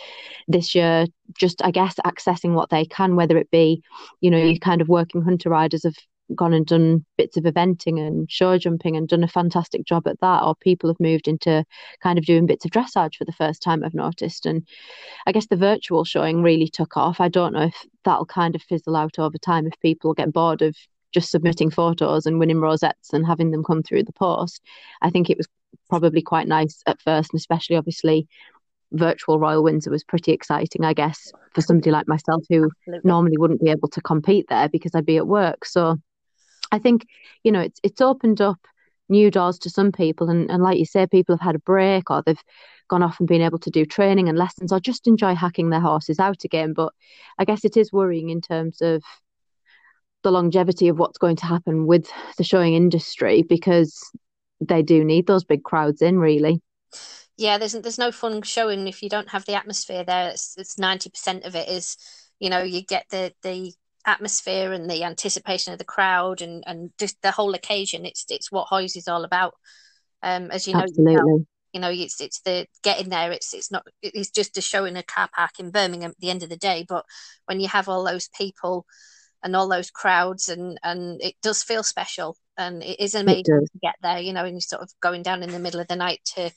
[0.48, 1.06] this year,
[1.38, 3.80] just I guess accessing what they can, whether it be,
[4.20, 5.94] you know, you kind of working hunter riders have
[6.34, 10.20] gone and done bits of eventing and show jumping and done a fantastic job at
[10.20, 11.64] that, or people have moved into
[12.02, 14.46] kind of doing bits of dressage for the first time, I've noticed.
[14.46, 14.66] And
[15.26, 17.20] I guess the virtual showing really took off.
[17.20, 20.62] I don't know if that'll kind of fizzle out over time if people get bored
[20.62, 20.76] of
[21.12, 24.62] just submitting photos and winning rosettes and having them come through the post.
[25.02, 25.48] I think it was
[25.88, 28.28] probably quite nice at first, and especially obviously
[28.92, 33.08] virtual Royal Windsor was pretty exciting, I guess, for somebody like myself who Absolutely.
[33.08, 35.64] normally wouldn't be able to compete there because I'd be at work.
[35.64, 35.96] So
[36.72, 37.06] I think,
[37.44, 38.58] you know, it's it's opened up
[39.08, 42.10] new doors to some people and, and like you say, people have had a break
[42.10, 42.42] or they've
[42.88, 45.80] gone off and been able to do training and lessons or just enjoy hacking their
[45.80, 46.72] horses out again.
[46.72, 46.92] But
[47.38, 49.02] I guess it is worrying in terms of
[50.22, 53.98] the longevity of what's going to happen with the showing industry because
[54.60, 56.60] they do need those big crowds in really.
[57.36, 60.28] Yeah, there's there's no fun showing if you don't have the atmosphere there.
[60.30, 61.96] It's it's ninety percent of it is,
[62.38, 63.72] you know, you get the the
[64.06, 68.06] atmosphere and the anticipation of the crowd and and just the whole occasion.
[68.06, 69.54] It's it's what Hoys is all about.
[70.22, 71.12] Um, as you know, Absolutely.
[71.12, 73.32] You know, you know, it's it's the getting there.
[73.32, 73.86] It's it's not.
[74.02, 76.56] It's just a show in a car park in Birmingham at the end of the
[76.56, 76.84] day.
[76.88, 77.04] But
[77.46, 78.86] when you have all those people
[79.42, 83.70] and all those crowds, and and it does feel special, and it is amazing it
[83.72, 84.18] to get there.
[84.18, 86.50] You know, and you're sort of going down in the middle of the night to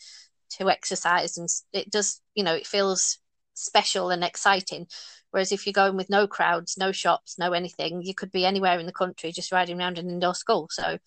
[0.57, 2.19] to exercise, and it does.
[2.33, 3.19] You know, it feels
[3.53, 4.87] special and exciting.
[5.31, 8.79] Whereas if you're going with no crowds, no shops, no anything, you could be anywhere
[8.79, 10.67] in the country just riding around an indoor school.
[10.69, 10.97] So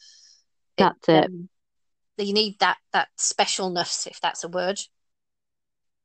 [0.76, 1.26] that's it.
[1.26, 1.48] Um,
[2.18, 4.80] you need that that specialness, if that's a word.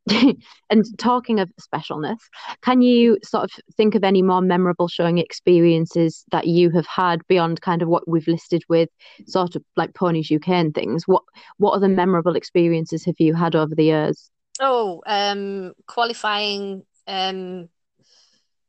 [0.69, 2.17] and talking of specialness,
[2.63, 7.25] can you sort of think of any more memorable showing experiences that you have had
[7.27, 8.89] beyond kind of what we've listed with
[9.27, 11.03] sort of like Ponies UK and things?
[11.07, 11.23] What
[11.57, 14.29] what other memorable experiences have you had over the years?
[14.63, 17.67] Oh, um, qualifying um,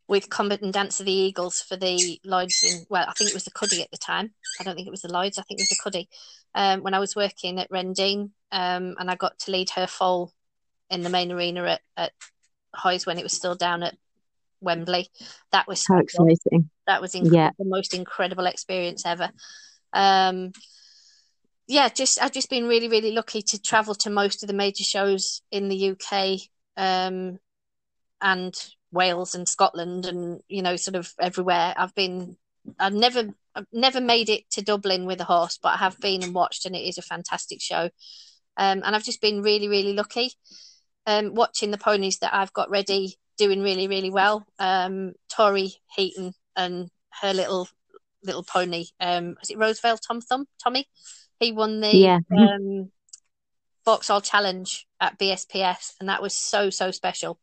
[0.09, 3.35] with Combat and Dance of the Eagles for the Lloyds in, well, I think it
[3.35, 4.33] was the Cuddy at the time.
[4.59, 6.09] I don't think it was the Lloyds, I think it was the Cuddy.
[6.55, 10.33] Um, when I was working at Rendine, um, and I got to lead her foal
[10.88, 12.12] in the main arena at, at
[12.74, 13.96] Hoys when it was still down at
[14.62, 15.09] Wembley.
[15.50, 16.70] That was so exciting.
[16.87, 17.50] That was yeah.
[17.59, 19.31] the most incredible experience ever.
[19.92, 20.52] Um,
[21.66, 24.85] yeah, just I've just been really, really lucky to travel to most of the major
[24.85, 26.38] shows in the UK
[26.77, 27.38] um,
[28.20, 28.55] and
[28.90, 31.75] Wales and Scotland and you know sort of everywhere.
[31.77, 32.37] I've been
[32.79, 36.22] I've never I've never made it to Dublin with a horse, but I have been
[36.22, 37.90] and watched, and it is a fantastic show.
[38.57, 40.33] Um, and I've just been really, really lucky
[41.07, 44.46] um, watching the ponies that I've got ready doing really, really well.
[44.59, 47.68] Um, Tori Heaton and her little
[48.22, 48.87] little pony.
[49.01, 50.87] Um, was it Rosevale Tom Thumb Tommy?
[51.42, 52.18] He won the yeah.
[52.38, 52.90] um,
[53.85, 57.38] Vauxhall Challenge at BSPS, and that was so so special,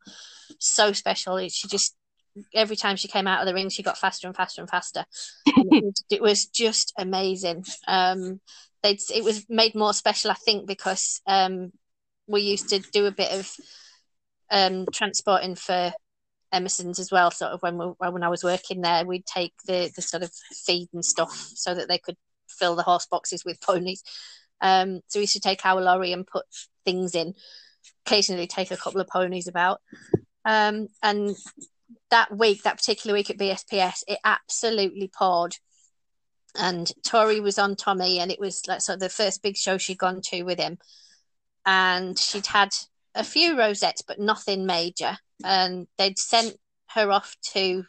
[0.58, 1.38] so special.
[1.50, 1.96] She just
[2.54, 5.04] every time she came out of the ring, she got faster and faster and faster.
[5.46, 7.66] And it, was, it, was, just amazing.
[7.88, 8.40] Um,
[8.84, 11.74] it was made more special, I think, because um,
[12.28, 13.52] we used to do a bit of
[14.50, 15.92] um, transporting for
[16.54, 17.32] Emerson's as well.
[17.32, 20.32] Sort of when we, when I was working there, we'd take the the sort of
[20.66, 22.16] feed and stuff so that they could
[22.50, 24.04] fill the horse boxes with ponies.
[24.62, 26.46] Um, so we used to take our lorry and put
[26.86, 27.34] things in.
[28.06, 29.82] Occasionally, take a couple of ponies about.
[30.46, 31.36] Um, and
[32.12, 35.56] that week, that particular week at BSPS, it absolutely poured.
[36.60, 39.78] And Tori was on Tommy, and it was like sort of the first big show
[39.78, 40.78] she'd gone to with him.
[41.66, 42.70] And she'd had
[43.14, 45.18] a few rosettes, but nothing major.
[45.44, 46.56] And they'd sent
[46.96, 47.86] her off to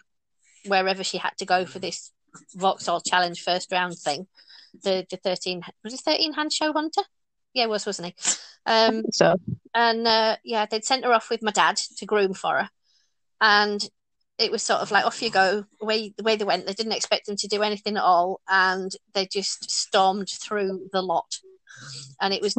[0.66, 2.12] wherever she had to go for this
[2.54, 4.26] Vauxhall Challenge first round thing
[4.82, 7.02] the the thirteen was it thirteen hand show hunter?
[7.54, 8.14] Yeah, it was, wasn't he?
[8.66, 9.36] Um, so
[9.74, 12.70] and uh, yeah, they'd sent her off with my dad to groom for her,
[13.40, 13.88] and
[14.38, 15.64] it was sort of like off you go.
[15.80, 18.40] The way the way they went, they didn't expect them to do anything at all,
[18.48, 21.38] and they just stormed through the lot,
[22.20, 22.54] and it was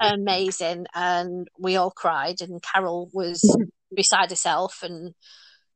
[0.00, 0.86] amazing.
[0.94, 3.44] And we all cried, and Carol was
[3.94, 5.14] beside herself, and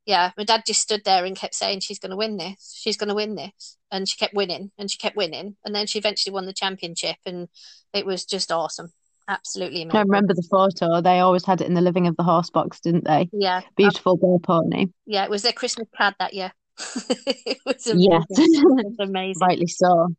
[0.07, 2.75] yeah, my dad just stood there and kept saying, "She's going to win this.
[2.79, 5.87] She's going to win this," and she kept winning and she kept winning, and then
[5.87, 7.49] she eventually won the championship, and
[7.93, 8.93] it was just awesome,
[9.29, 9.97] absolutely amazing.
[9.97, 11.01] I remember the photo.
[11.01, 13.29] They always had it in the living of the horse box, didn't they?
[13.33, 14.89] Yeah, beautiful um, pony.
[15.07, 16.53] Yeah, it was their Christmas card that year.
[17.09, 18.11] it was amazing.
[18.11, 19.41] Yes, was amazing.
[19.41, 20.15] rightly so.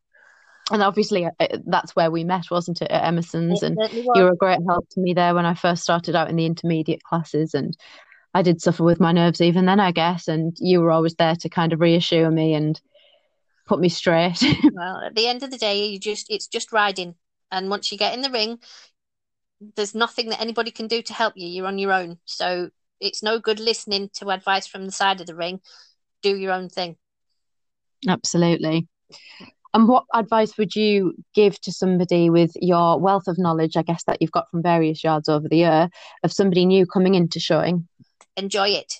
[0.72, 1.32] And obviously, uh,
[1.68, 3.62] that's where we met, wasn't it, at Emerson's?
[3.62, 6.30] It and you were a great help to me there when I first started out
[6.30, 7.54] in the intermediate classes.
[7.54, 7.78] And
[8.36, 10.28] I did suffer with my nerves even then, I guess.
[10.28, 12.80] And you were always there to kind of reassure me and
[13.66, 14.44] put me straight.
[14.74, 17.16] well, at the end of the day, you just it's just riding.
[17.50, 18.60] And once you get in the ring,
[19.78, 21.48] there's nothing that anybody can do to help you.
[21.48, 22.18] You're on your own.
[22.26, 25.62] So it's no good listening to advice from the side of the ring.
[26.22, 26.98] Do your own thing.
[28.06, 28.86] Absolutely.
[29.74, 34.04] And what advice would you give to somebody with your wealth of knowledge, I guess,
[34.06, 35.90] that you've got from various yards over the year,
[36.24, 37.88] of somebody new coming into showing?
[38.38, 38.94] Enjoy it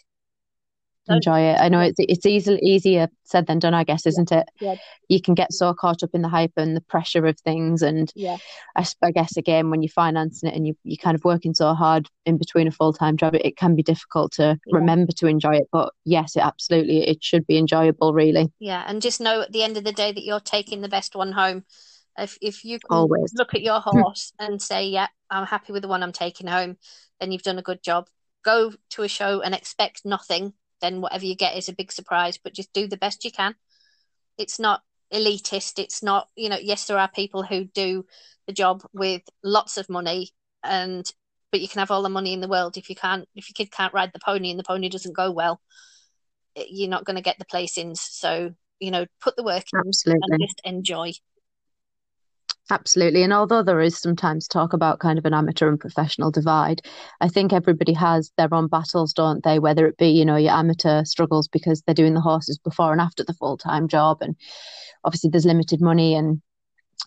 [1.08, 1.58] enjoy it.
[1.60, 4.40] I know it's it's easy, easier said than done, I guess, isn't yeah.
[4.40, 4.50] it?
[4.60, 4.76] Yeah.
[5.08, 8.12] You can get so caught up in the hype and the pressure of things, and
[8.16, 8.38] yeah.
[8.76, 11.74] I, I guess again when you're financing it and you you kind of working so
[11.74, 14.78] hard in between a full time job, it, it, can be difficult to yeah.
[14.78, 15.68] remember to enjoy it.
[15.72, 18.52] But yes, it absolutely it should be enjoyable, really.
[18.60, 21.16] Yeah, and just know at the end of the day that you're taking the best
[21.16, 21.66] one home.
[22.18, 25.90] If if you always look at your horse and say, "Yeah, I'm happy with the
[25.90, 26.78] one I'm taking home,"
[27.20, 28.08] then you've done a good job.
[28.46, 32.38] Go to a show and expect nothing then whatever you get is a big surprise.
[32.38, 33.56] But just do the best you can.
[34.38, 34.82] It's not
[35.14, 35.80] elitist.
[35.80, 38.06] It's not, you know, yes, there are people who do
[38.48, 40.30] the job with lots of money
[40.64, 41.12] and
[41.52, 43.54] but you can have all the money in the world if you can't if your
[43.56, 45.60] kid can't ride the pony and the pony doesn't go well
[46.56, 50.22] you're not going to get the placings so you know put the work in Absolutely.
[50.30, 51.12] and just enjoy
[52.72, 53.22] Absolutely.
[53.22, 56.82] And although there is sometimes talk about kind of an amateur and professional divide,
[57.22, 59.60] I think everybody has their own battles, don't they?
[59.60, 63.02] Whether it be, you know, your amateur struggles because they're doing the horses before and
[63.02, 64.18] after the full time job.
[64.22, 64.36] And
[65.04, 66.42] obviously there's limited money and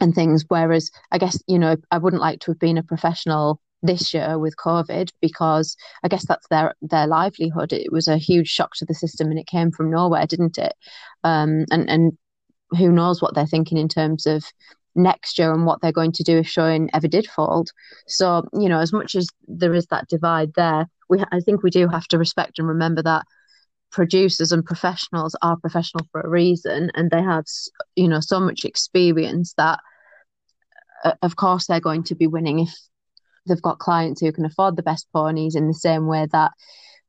[0.01, 0.45] and things.
[0.47, 4.39] Whereas I guess, you know, I wouldn't like to have been a professional this year
[4.39, 7.73] with COVID because I guess that's their their livelihood.
[7.73, 10.75] It was a huge shock to the system and it came from nowhere, didn't it?
[11.25, 12.19] Um, and and
[12.71, 14.45] who knows what they're thinking in terms of
[14.99, 17.71] next year and what they're going to do if showing ever did fold.
[18.07, 21.71] So, you know, as much as there is that divide there, we I think we
[21.71, 23.25] do have to respect and remember that
[23.91, 27.45] producers and professionals are professional for a reason and they have
[27.97, 29.81] you know so much experience that
[31.05, 32.75] uh, of course they're going to be winning if
[33.47, 36.53] they've got clients who can afford the best ponies in the same way that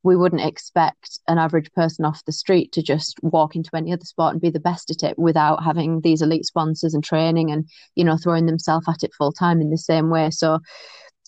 [0.03, 4.05] we wouldn't expect an average person off the street to just walk into any other
[4.05, 7.67] sport and be the best at it without having these elite sponsors and training and
[7.95, 10.29] you know throwing themselves at it full time in the same way.
[10.31, 10.59] So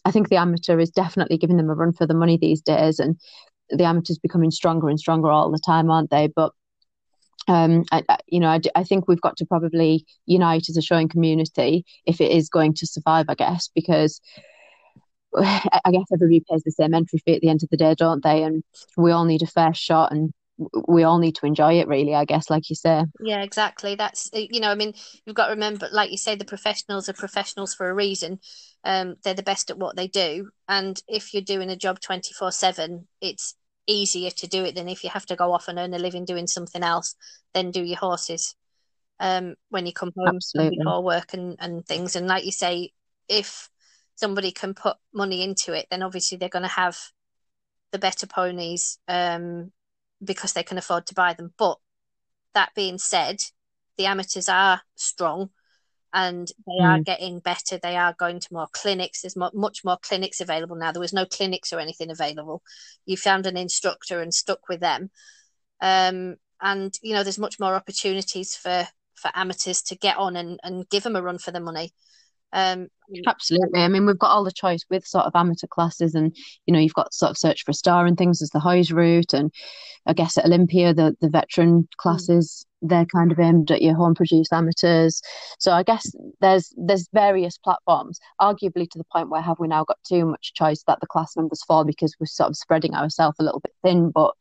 [0.04, 2.98] i think the amateur is definitely giving them a run for the money these days
[2.98, 3.20] and
[3.70, 6.28] the amateurs becoming stronger and stronger all the time aren't they?
[6.28, 6.54] But
[7.48, 11.10] um, I, you know, I, I think we've got to probably unite as a showing
[11.10, 14.22] community if it is going to survive, I guess, because
[15.38, 18.24] I guess everybody pays the same entry fee at the end of the day, don't
[18.24, 18.44] they?
[18.44, 18.64] And
[18.98, 20.34] we all need a fair shot and
[20.88, 23.04] we all need to enjoy it really i guess like you say.
[23.24, 23.96] Yeah exactly.
[23.96, 24.94] That's you know i mean
[25.26, 28.40] you've got to remember like you say the professionals are professionals for a reason.
[28.84, 30.50] Um they're the best at what they do.
[30.68, 33.56] And if you're doing a job 24 7 it's
[33.88, 36.26] easier to do it than if you have to go off and earn a living
[36.26, 37.16] doing something else
[37.56, 38.56] then do your horses
[39.20, 40.78] um when you come home Absolutely.
[40.78, 42.16] before work and and things.
[42.16, 42.92] And like you say
[43.28, 43.70] if
[44.22, 46.96] somebody can put money into it, then obviously they're going to have
[47.92, 49.72] the better ponies um,
[50.24, 51.52] because they can afford to buy them.
[51.58, 51.78] But
[52.54, 53.38] that being said,
[53.98, 55.50] the amateurs are strong
[56.14, 56.86] and they mm.
[56.86, 57.80] are getting better.
[57.82, 59.22] They are going to more clinics.
[59.22, 60.92] There's mo- much more clinics available now.
[60.92, 62.62] There was no clinics or anything available.
[63.08, 65.10] You found an instructor and stuck with them.
[65.82, 70.60] Um, and you know, there's much more opportunities for for amateurs to get on and,
[70.64, 71.94] and give them a run for the money.
[72.54, 72.88] Um,
[73.28, 73.82] Absolutely.
[73.82, 76.36] I mean, we've got all the choice with sort of amateur classes, and
[76.66, 78.92] you know, you've got sort of search for a star and things as the Hoys
[78.92, 79.52] route, and
[80.06, 82.90] I guess at Olympia, the the veteran classes mm.
[82.90, 85.22] they're kind of aimed at your home produced amateurs.
[85.60, 88.20] So I guess there's there's various platforms.
[88.40, 91.36] Arguably to the point where have we now got too much choice that the class
[91.36, 94.34] members fall because we're sort of spreading ourselves a little bit thin, but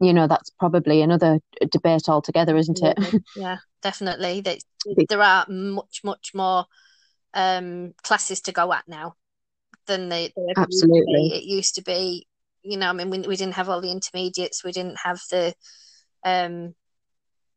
[0.00, 1.38] you know that's probably another
[1.70, 3.22] debate altogether, isn't it?
[3.36, 4.42] Yeah, definitely.
[5.08, 6.66] there are much much more
[7.34, 9.14] um, classes to go at now
[9.86, 12.26] than they, they absolutely used it used to be.
[12.62, 15.54] You know, I mean, we, we didn't have all the intermediates, we didn't have the
[16.24, 16.74] um,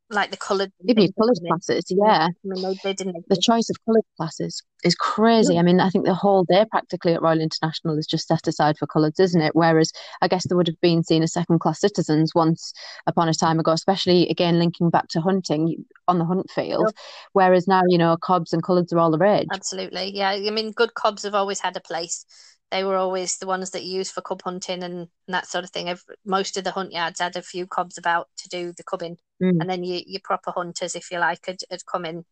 [0.09, 2.27] like the coloured even coloured classes yeah.
[2.27, 5.55] I mean, they, they didn't the choice of coloured classes is crazy.
[5.55, 5.61] Yeah.
[5.61, 8.77] i mean i think the whole day practically at royal international is just set aside
[8.77, 9.55] for colours isn't it?
[9.55, 9.91] Whereas
[10.21, 12.71] i guess there would have been seen as second class citizens once
[13.07, 16.91] upon a time ago especially again linking back to hunting on the hunt field.
[16.93, 17.01] Yeah.
[17.33, 19.47] whereas now you know cobs and colours are all the rage.
[19.51, 20.11] Absolutely.
[20.15, 22.25] Yeah i mean good cobs have always had a place
[22.71, 25.63] they were always the ones that you use for cub hunting and, and that sort
[25.63, 25.89] of thing.
[25.89, 29.17] Every, most of the hunt yards had a few cubs about to do the cubbing,
[29.41, 29.59] Mm.
[29.59, 32.23] and then you, your proper hunters, if you like, had, had come in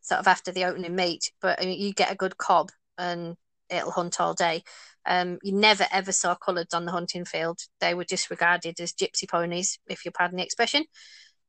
[0.00, 1.32] sort of after the opening meet.
[1.40, 3.36] But uh, you get a good cob and
[3.68, 4.62] it'll hunt all day.
[5.06, 7.58] Um, you never ever saw coloured on the hunting field.
[7.80, 10.84] They were disregarded as gypsy ponies, if you pardon the expression.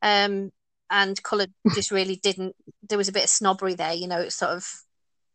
[0.02, 0.52] Um,
[0.90, 2.56] and coloured just really didn't.
[2.88, 4.22] There was a bit of snobbery there, you know.
[4.22, 4.68] It's sort of,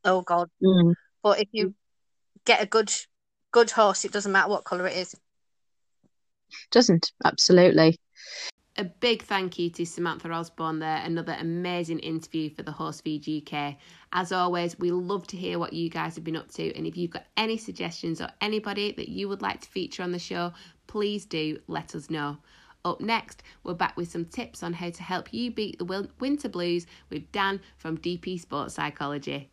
[0.05, 0.49] oh god.
[0.63, 0.95] Mm.
[1.23, 1.75] But if you
[2.47, 2.91] get a good
[3.53, 5.15] good horse, it doesn't matter what colour it is.
[6.71, 7.99] Doesn't absolutely.
[8.79, 11.01] A big thank you to Samantha Osborne there.
[11.03, 13.77] Another amazing interview for the Horse Feed UK.
[14.13, 16.77] As always, we love to hear what you guys have been up to.
[16.77, 20.13] And if you've got any suggestions or anybody that you would like to feature on
[20.13, 20.53] the show,
[20.89, 22.37] please do let us know.
[22.85, 26.49] Up next, we're back with some tips on how to help you beat the winter
[26.51, 29.51] blues with Dan from DP Sports Psychology.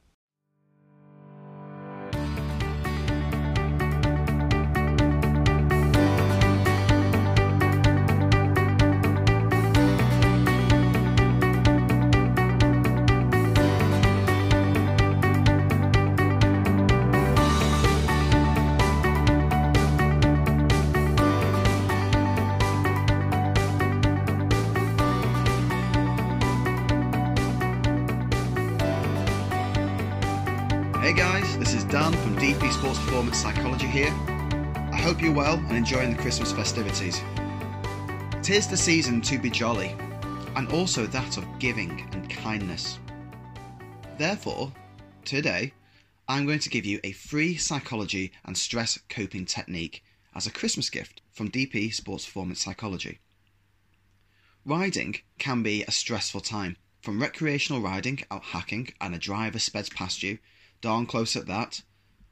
[35.84, 37.19] Enjoying the Christmas festivities.
[38.41, 39.93] Tis the season to be jolly,
[40.55, 42.99] and also that of giving and kindness.
[44.17, 44.71] Therefore,
[45.25, 45.73] today,
[46.25, 50.89] I'm going to give you a free psychology and stress coping technique as a Christmas
[50.89, 53.19] gift from DP Sports Performance Psychology.
[54.63, 59.89] Riding can be a stressful time, from recreational riding out hacking and a driver speds
[59.89, 60.38] past you
[60.79, 61.81] darn close at that.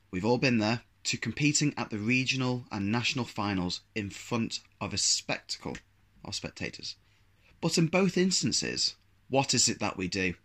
[0.09, 4.93] We've all been there to competing at the regional and national finals in front of
[4.93, 5.77] a spectacle
[6.23, 6.95] of spectators.
[7.59, 8.95] But in both instances,
[9.29, 10.35] what is it that we do?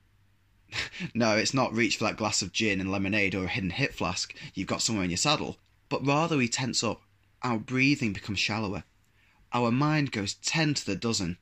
[1.14, 3.94] no, it's not reach for that glass of gin and lemonade or a hidden hip
[3.94, 7.02] flask you've got somewhere in your saddle, but rather we tense up.
[7.42, 8.84] Our breathing becomes shallower.
[9.52, 11.38] Our mind goes 10 to the dozen.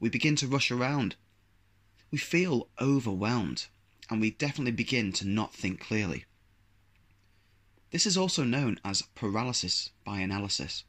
[0.00, 1.16] We begin to rush around.
[2.10, 3.66] We feel overwhelmed
[4.10, 6.24] and we definitely begin to not think clearly.
[7.90, 10.84] This is also known as paralysis by analysis,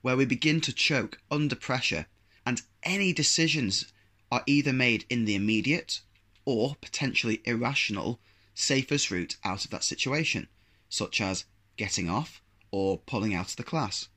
[0.00, 2.06] where we begin to choke under pressure
[2.44, 3.92] and any decisions
[4.30, 6.00] are either made in the immediate
[6.44, 8.18] or potentially irrational
[8.54, 10.48] safest route out of that situation,
[10.88, 11.44] such as
[11.76, 14.08] getting off or pulling out of the class.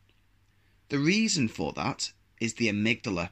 [0.89, 3.29] The reason for that is the amygdala,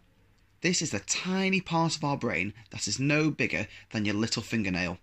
[0.61, 4.41] this is the tiny part of our brain that is no bigger than your little
[4.41, 4.97] fingernail.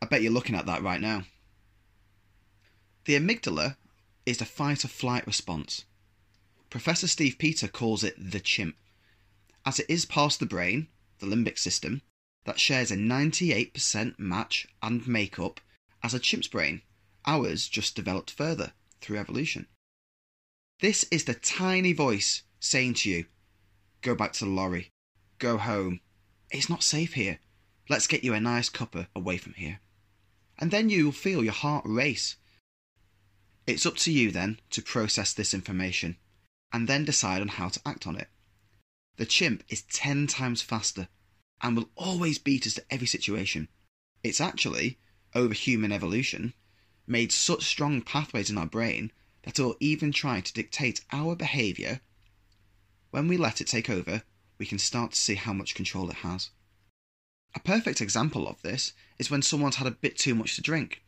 [0.00, 1.24] I bet you're looking at that right now.
[3.06, 3.76] The amygdala
[4.26, 5.84] is the fight or flight response.
[6.70, 8.76] Professor Steve Peters calls it the chimp,
[9.64, 10.88] as it is part of the brain,
[11.20, 12.02] the limbic system,
[12.46, 15.60] that shares a 98% match and makeup
[16.02, 16.82] as a chimp's brain.
[17.26, 19.68] Ours just developed further through evolution.
[20.80, 23.26] This is the tiny voice saying to you,
[24.02, 24.90] Go back to the lorry.
[25.38, 26.00] Go home.
[26.50, 27.38] It's not safe here.
[27.88, 29.78] Let's get you a nice cuppa away from here.
[30.58, 32.34] And then you'll feel your heart race.
[33.66, 36.16] It's up to you then to process this information
[36.72, 38.28] and then decide on how to act on it.
[39.16, 41.08] The chimp is 10 times faster
[41.60, 43.68] and will always beat us to every situation.
[44.22, 44.98] It's actually,
[45.34, 46.54] over human evolution,
[47.06, 49.12] made such strong pathways in our brain
[49.42, 52.00] that it will even try to dictate our behaviour
[53.16, 54.24] when we let it take over,
[54.58, 56.50] we can start to see how much control it has.
[57.54, 61.02] A perfect example of this is when someone's had a bit too much to drink,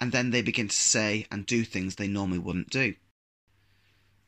[0.00, 2.94] and then they begin to say and do things they normally wouldn't do.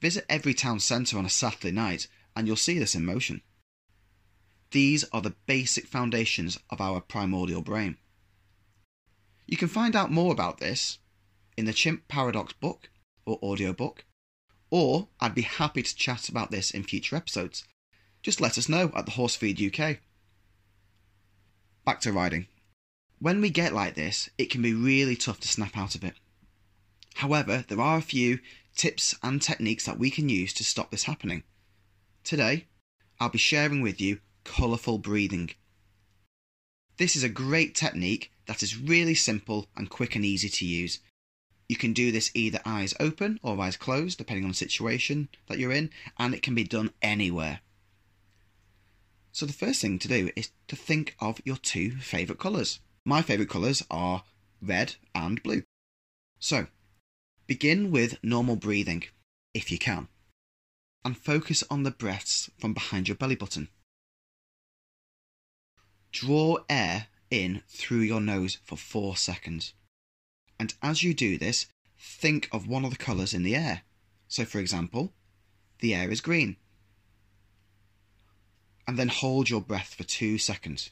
[0.00, 3.42] Visit every town centre on a Saturday night, and you'll see this in motion.
[4.70, 7.96] These are the basic foundations of our primordial brain.
[9.46, 10.98] You can find out more about this
[11.56, 12.90] in the Chimp Paradox book
[13.24, 14.04] or audiobook,
[14.70, 17.64] or I'd be happy to chat about this in future episodes.
[18.22, 19.98] Just let us know at the Horsefeed UK.
[21.84, 22.48] Back to riding.
[23.18, 26.14] When we get like this, it can be really tough to snap out of it.
[27.14, 28.40] However, there are a few
[28.74, 31.42] tips and techniques that we can use to stop this happening.
[32.24, 32.66] Today,
[33.18, 35.50] I'll be sharing with you colourful breathing.
[36.98, 41.00] This is a great technique that is really simple and quick and easy to use.
[41.68, 45.58] You can do this either eyes open or eyes closed, depending on the situation that
[45.58, 47.60] you're in, and it can be done anywhere.
[49.32, 52.80] So, the first thing to do is to think of your two favourite colours.
[53.06, 54.24] My favourite colours are
[54.60, 55.62] red and blue.
[56.38, 56.66] So,
[57.46, 59.04] Begin with normal breathing,
[59.54, 60.08] if you can,
[61.04, 63.68] and focus on the breaths from behind your belly button.
[66.10, 69.74] Draw air in through your nose for four seconds.
[70.58, 71.66] And as you do this,
[71.98, 73.82] think of one of the colours in the air.
[74.26, 75.12] So, for example,
[75.78, 76.56] the air is green.
[78.88, 80.90] And then hold your breath for two seconds.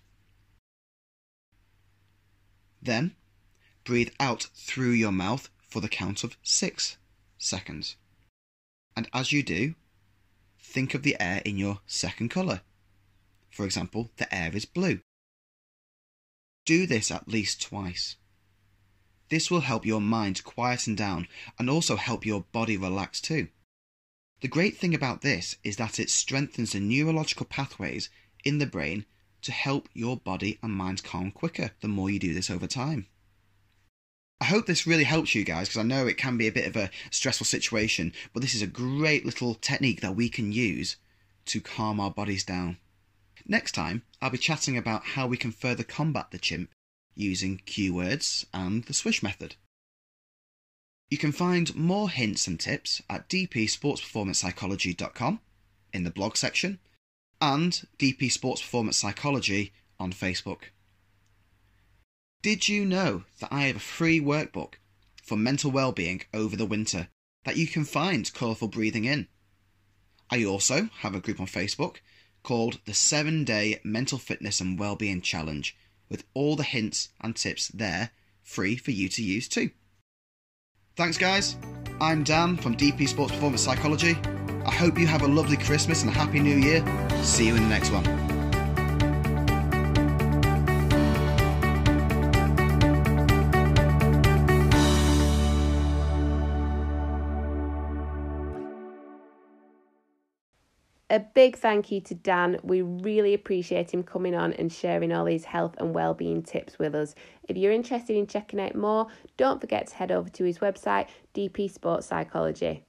[2.85, 3.17] Then
[3.85, 6.97] breathe out through your mouth for the count of six
[7.39, 7.97] seconds.
[8.97, 9.75] And as you do,
[10.61, 12.61] think of the air in your second colour.
[13.51, 15.01] For example, the air is blue.
[16.65, 18.17] Do this at least twice.
[19.29, 21.27] This will help your mind quieten down
[21.59, 23.49] and also help your body relax too.
[24.41, 28.11] The great thing about this is that it strengthens the neurological pathways
[28.45, 29.07] in the brain
[29.45, 33.07] to help your body and mind calm quicker the more you do this over time.
[34.41, 36.67] I hope this really helps you guys because I know it can be a bit
[36.67, 40.97] of a stressful situation, but this is a great little technique that we can use
[41.47, 42.79] to calm our bodies down.
[43.47, 46.71] Next time, I'll be chatting about how we can further combat the chimp
[47.15, 49.55] using cue words and the swish method.
[51.11, 55.41] You can find more hints and tips at dpsportsperformancepsychology.com
[55.93, 56.81] in the blog section
[57.45, 60.71] and DP Sports Performance Psychology on Facebook.
[62.43, 64.75] Did you know that I have a free workbook
[65.23, 67.09] for mental well-being over the winter
[67.45, 69.29] that you can find colourful breathing in?
[70.31, 71.97] I also have a group on Facebook
[72.43, 75.77] called the 7-day mental fitness and well-being challenge
[76.09, 78.11] with all the hints and tips there
[78.43, 79.71] free for you to use too.
[80.97, 81.57] Thanks guys.
[82.01, 84.17] I'm Dan from DP Sports Performance Psychology.
[84.67, 86.83] I hope you have a lovely Christmas and a happy new year.
[87.23, 88.05] See you in the next one.
[101.11, 102.59] A big thank you to Dan.
[102.65, 106.95] We really appreciate him coming on and sharing all these health and well-being tips with
[106.95, 107.15] us.
[107.49, 109.07] If you're interested in checking out more,
[109.37, 112.83] don't forget to head over to his website, DP Sports Psychology.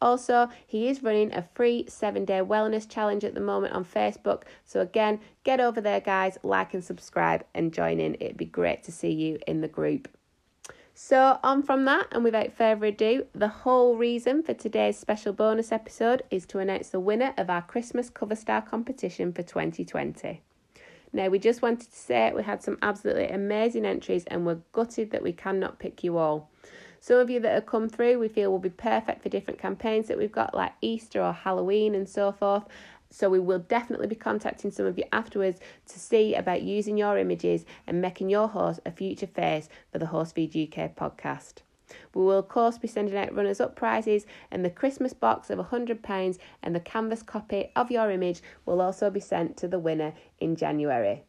[0.00, 4.42] Also, he is running a free seven day wellness challenge at the moment on Facebook.
[4.64, 8.16] So, again, get over there, guys, like and subscribe and join in.
[8.20, 10.08] It'd be great to see you in the group.
[10.94, 15.70] So, on from that, and without further ado, the whole reason for today's special bonus
[15.70, 20.42] episode is to announce the winner of our Christmas Cover Star competition for 2020.
[21.12, 25.10] Now, we just wanted to say we had some absolutely amazing entries and we're gutted
[25.12, 26.50] that we cannot pick you all.
[27.00, 30.08] Some of you that have come through we feel will be perfect for different campaigns
[30.08, 32.64] that we've got, like Easter or Halloween and so forth.
[33.10, 37.16] So we will definitely be contacting some of you afterwards to see about using your
[37.16, 41.62] images and making your horse a future face for the Horse Feed UK podcast.
[42.14, 45.58] We will, of course, be sending out runners up prizes, and the Christmas box of
[45.58, 50.12] £100 and the canvas copy of your image will also be sent to the winner
[50.38, 51.22] in January.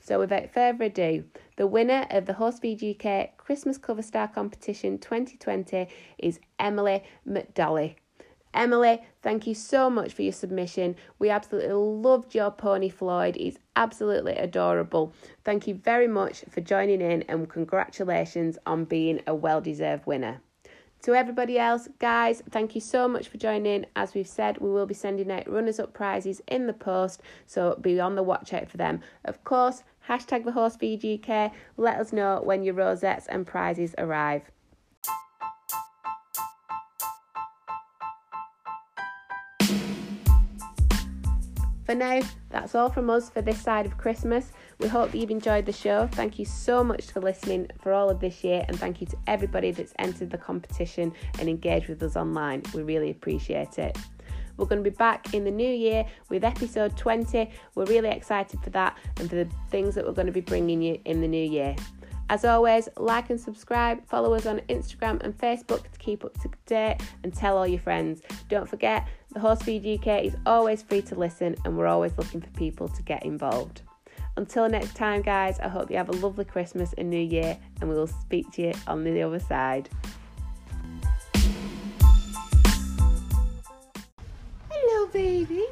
[0.00, 1.24] So, without further ado,
[1.60, 7.96] the winner of the Horse Feed UK Christmas Cover Star Competition 2020 is Emily McDolly.
[8.54, 10.96] Emily, thank you so much for your submission.
[11.18, 13.36] We absolutely loved your pony Floyd.
[13.36, 15.12] He's absolutely adorable.
[15.44, 20.40] Thank you very much for joining in and congratulations on being a well deserved winner.
[21.04, 23.86] To everybody else, guys, thank you so much for joining.
[23.96, 27.78] As we've said, we will be sending out runners up prizes in the post, so
[27.80, 29.00] be on the watch out for them.
[29.24, 31.52] Of course, hashtag the horse feed UK.
[31.76, 34.42] Let us know when your rosettes and prizes arrive.
[41.90, 42.20] For now,
[42.50, 44.52] that's all from us for this side of Christmas.
[44.78, 46.08] We hope you've enjoyed the show.
[46.12, 49.16] Thank you so much for listening for all of this year, and thank you to
[49.26, 52.62] everybody that's entered the competition and engaged with us online.
[52.72, 53.98] We really appreciate it.
[54.60, 57.50] We're going to be back in the new year with episode 20.
[57.74, 60.82] We're really excited for that and for the things that we're going to be bringing
[60.82, 61.74] you in the new year.
[62.28, 66.50] As always, like and subscribe, follow us on Instagram and Facebook to keep up to
[66.66, 68.20] date, and tell all your friends.
[68.50, 72.42] Don't forget, the Horse Feed UK is always free to listen, and we're always looking
[72.42, 73.80] for people to get involved.
[74.36, 77.88] Until next time, guys, I hope you have a lovely Christmas and New Year, and
[77.88, 79.88] we will speak to you on the other side.
[85.12, 85.64] Baby.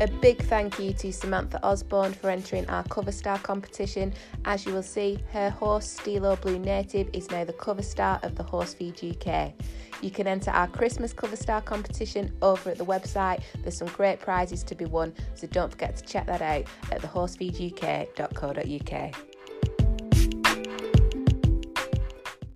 [0.00, 4.14] A big thank you to Samantha Osborne for entering our cover star competition.
[4.44, 8.36] As you will see, her horse Stilo Blue Native is now the cover star of
[8.36, 9.54] the Horse Feed UK.
[10.00, 13.42] You can enter our Christmas cover star competition over at the website.
[13.62, 17.02] There's some great prizes to be won, so don't forget to check that out at
[17.02, 19.27] thehorsefeeduk.co.uk.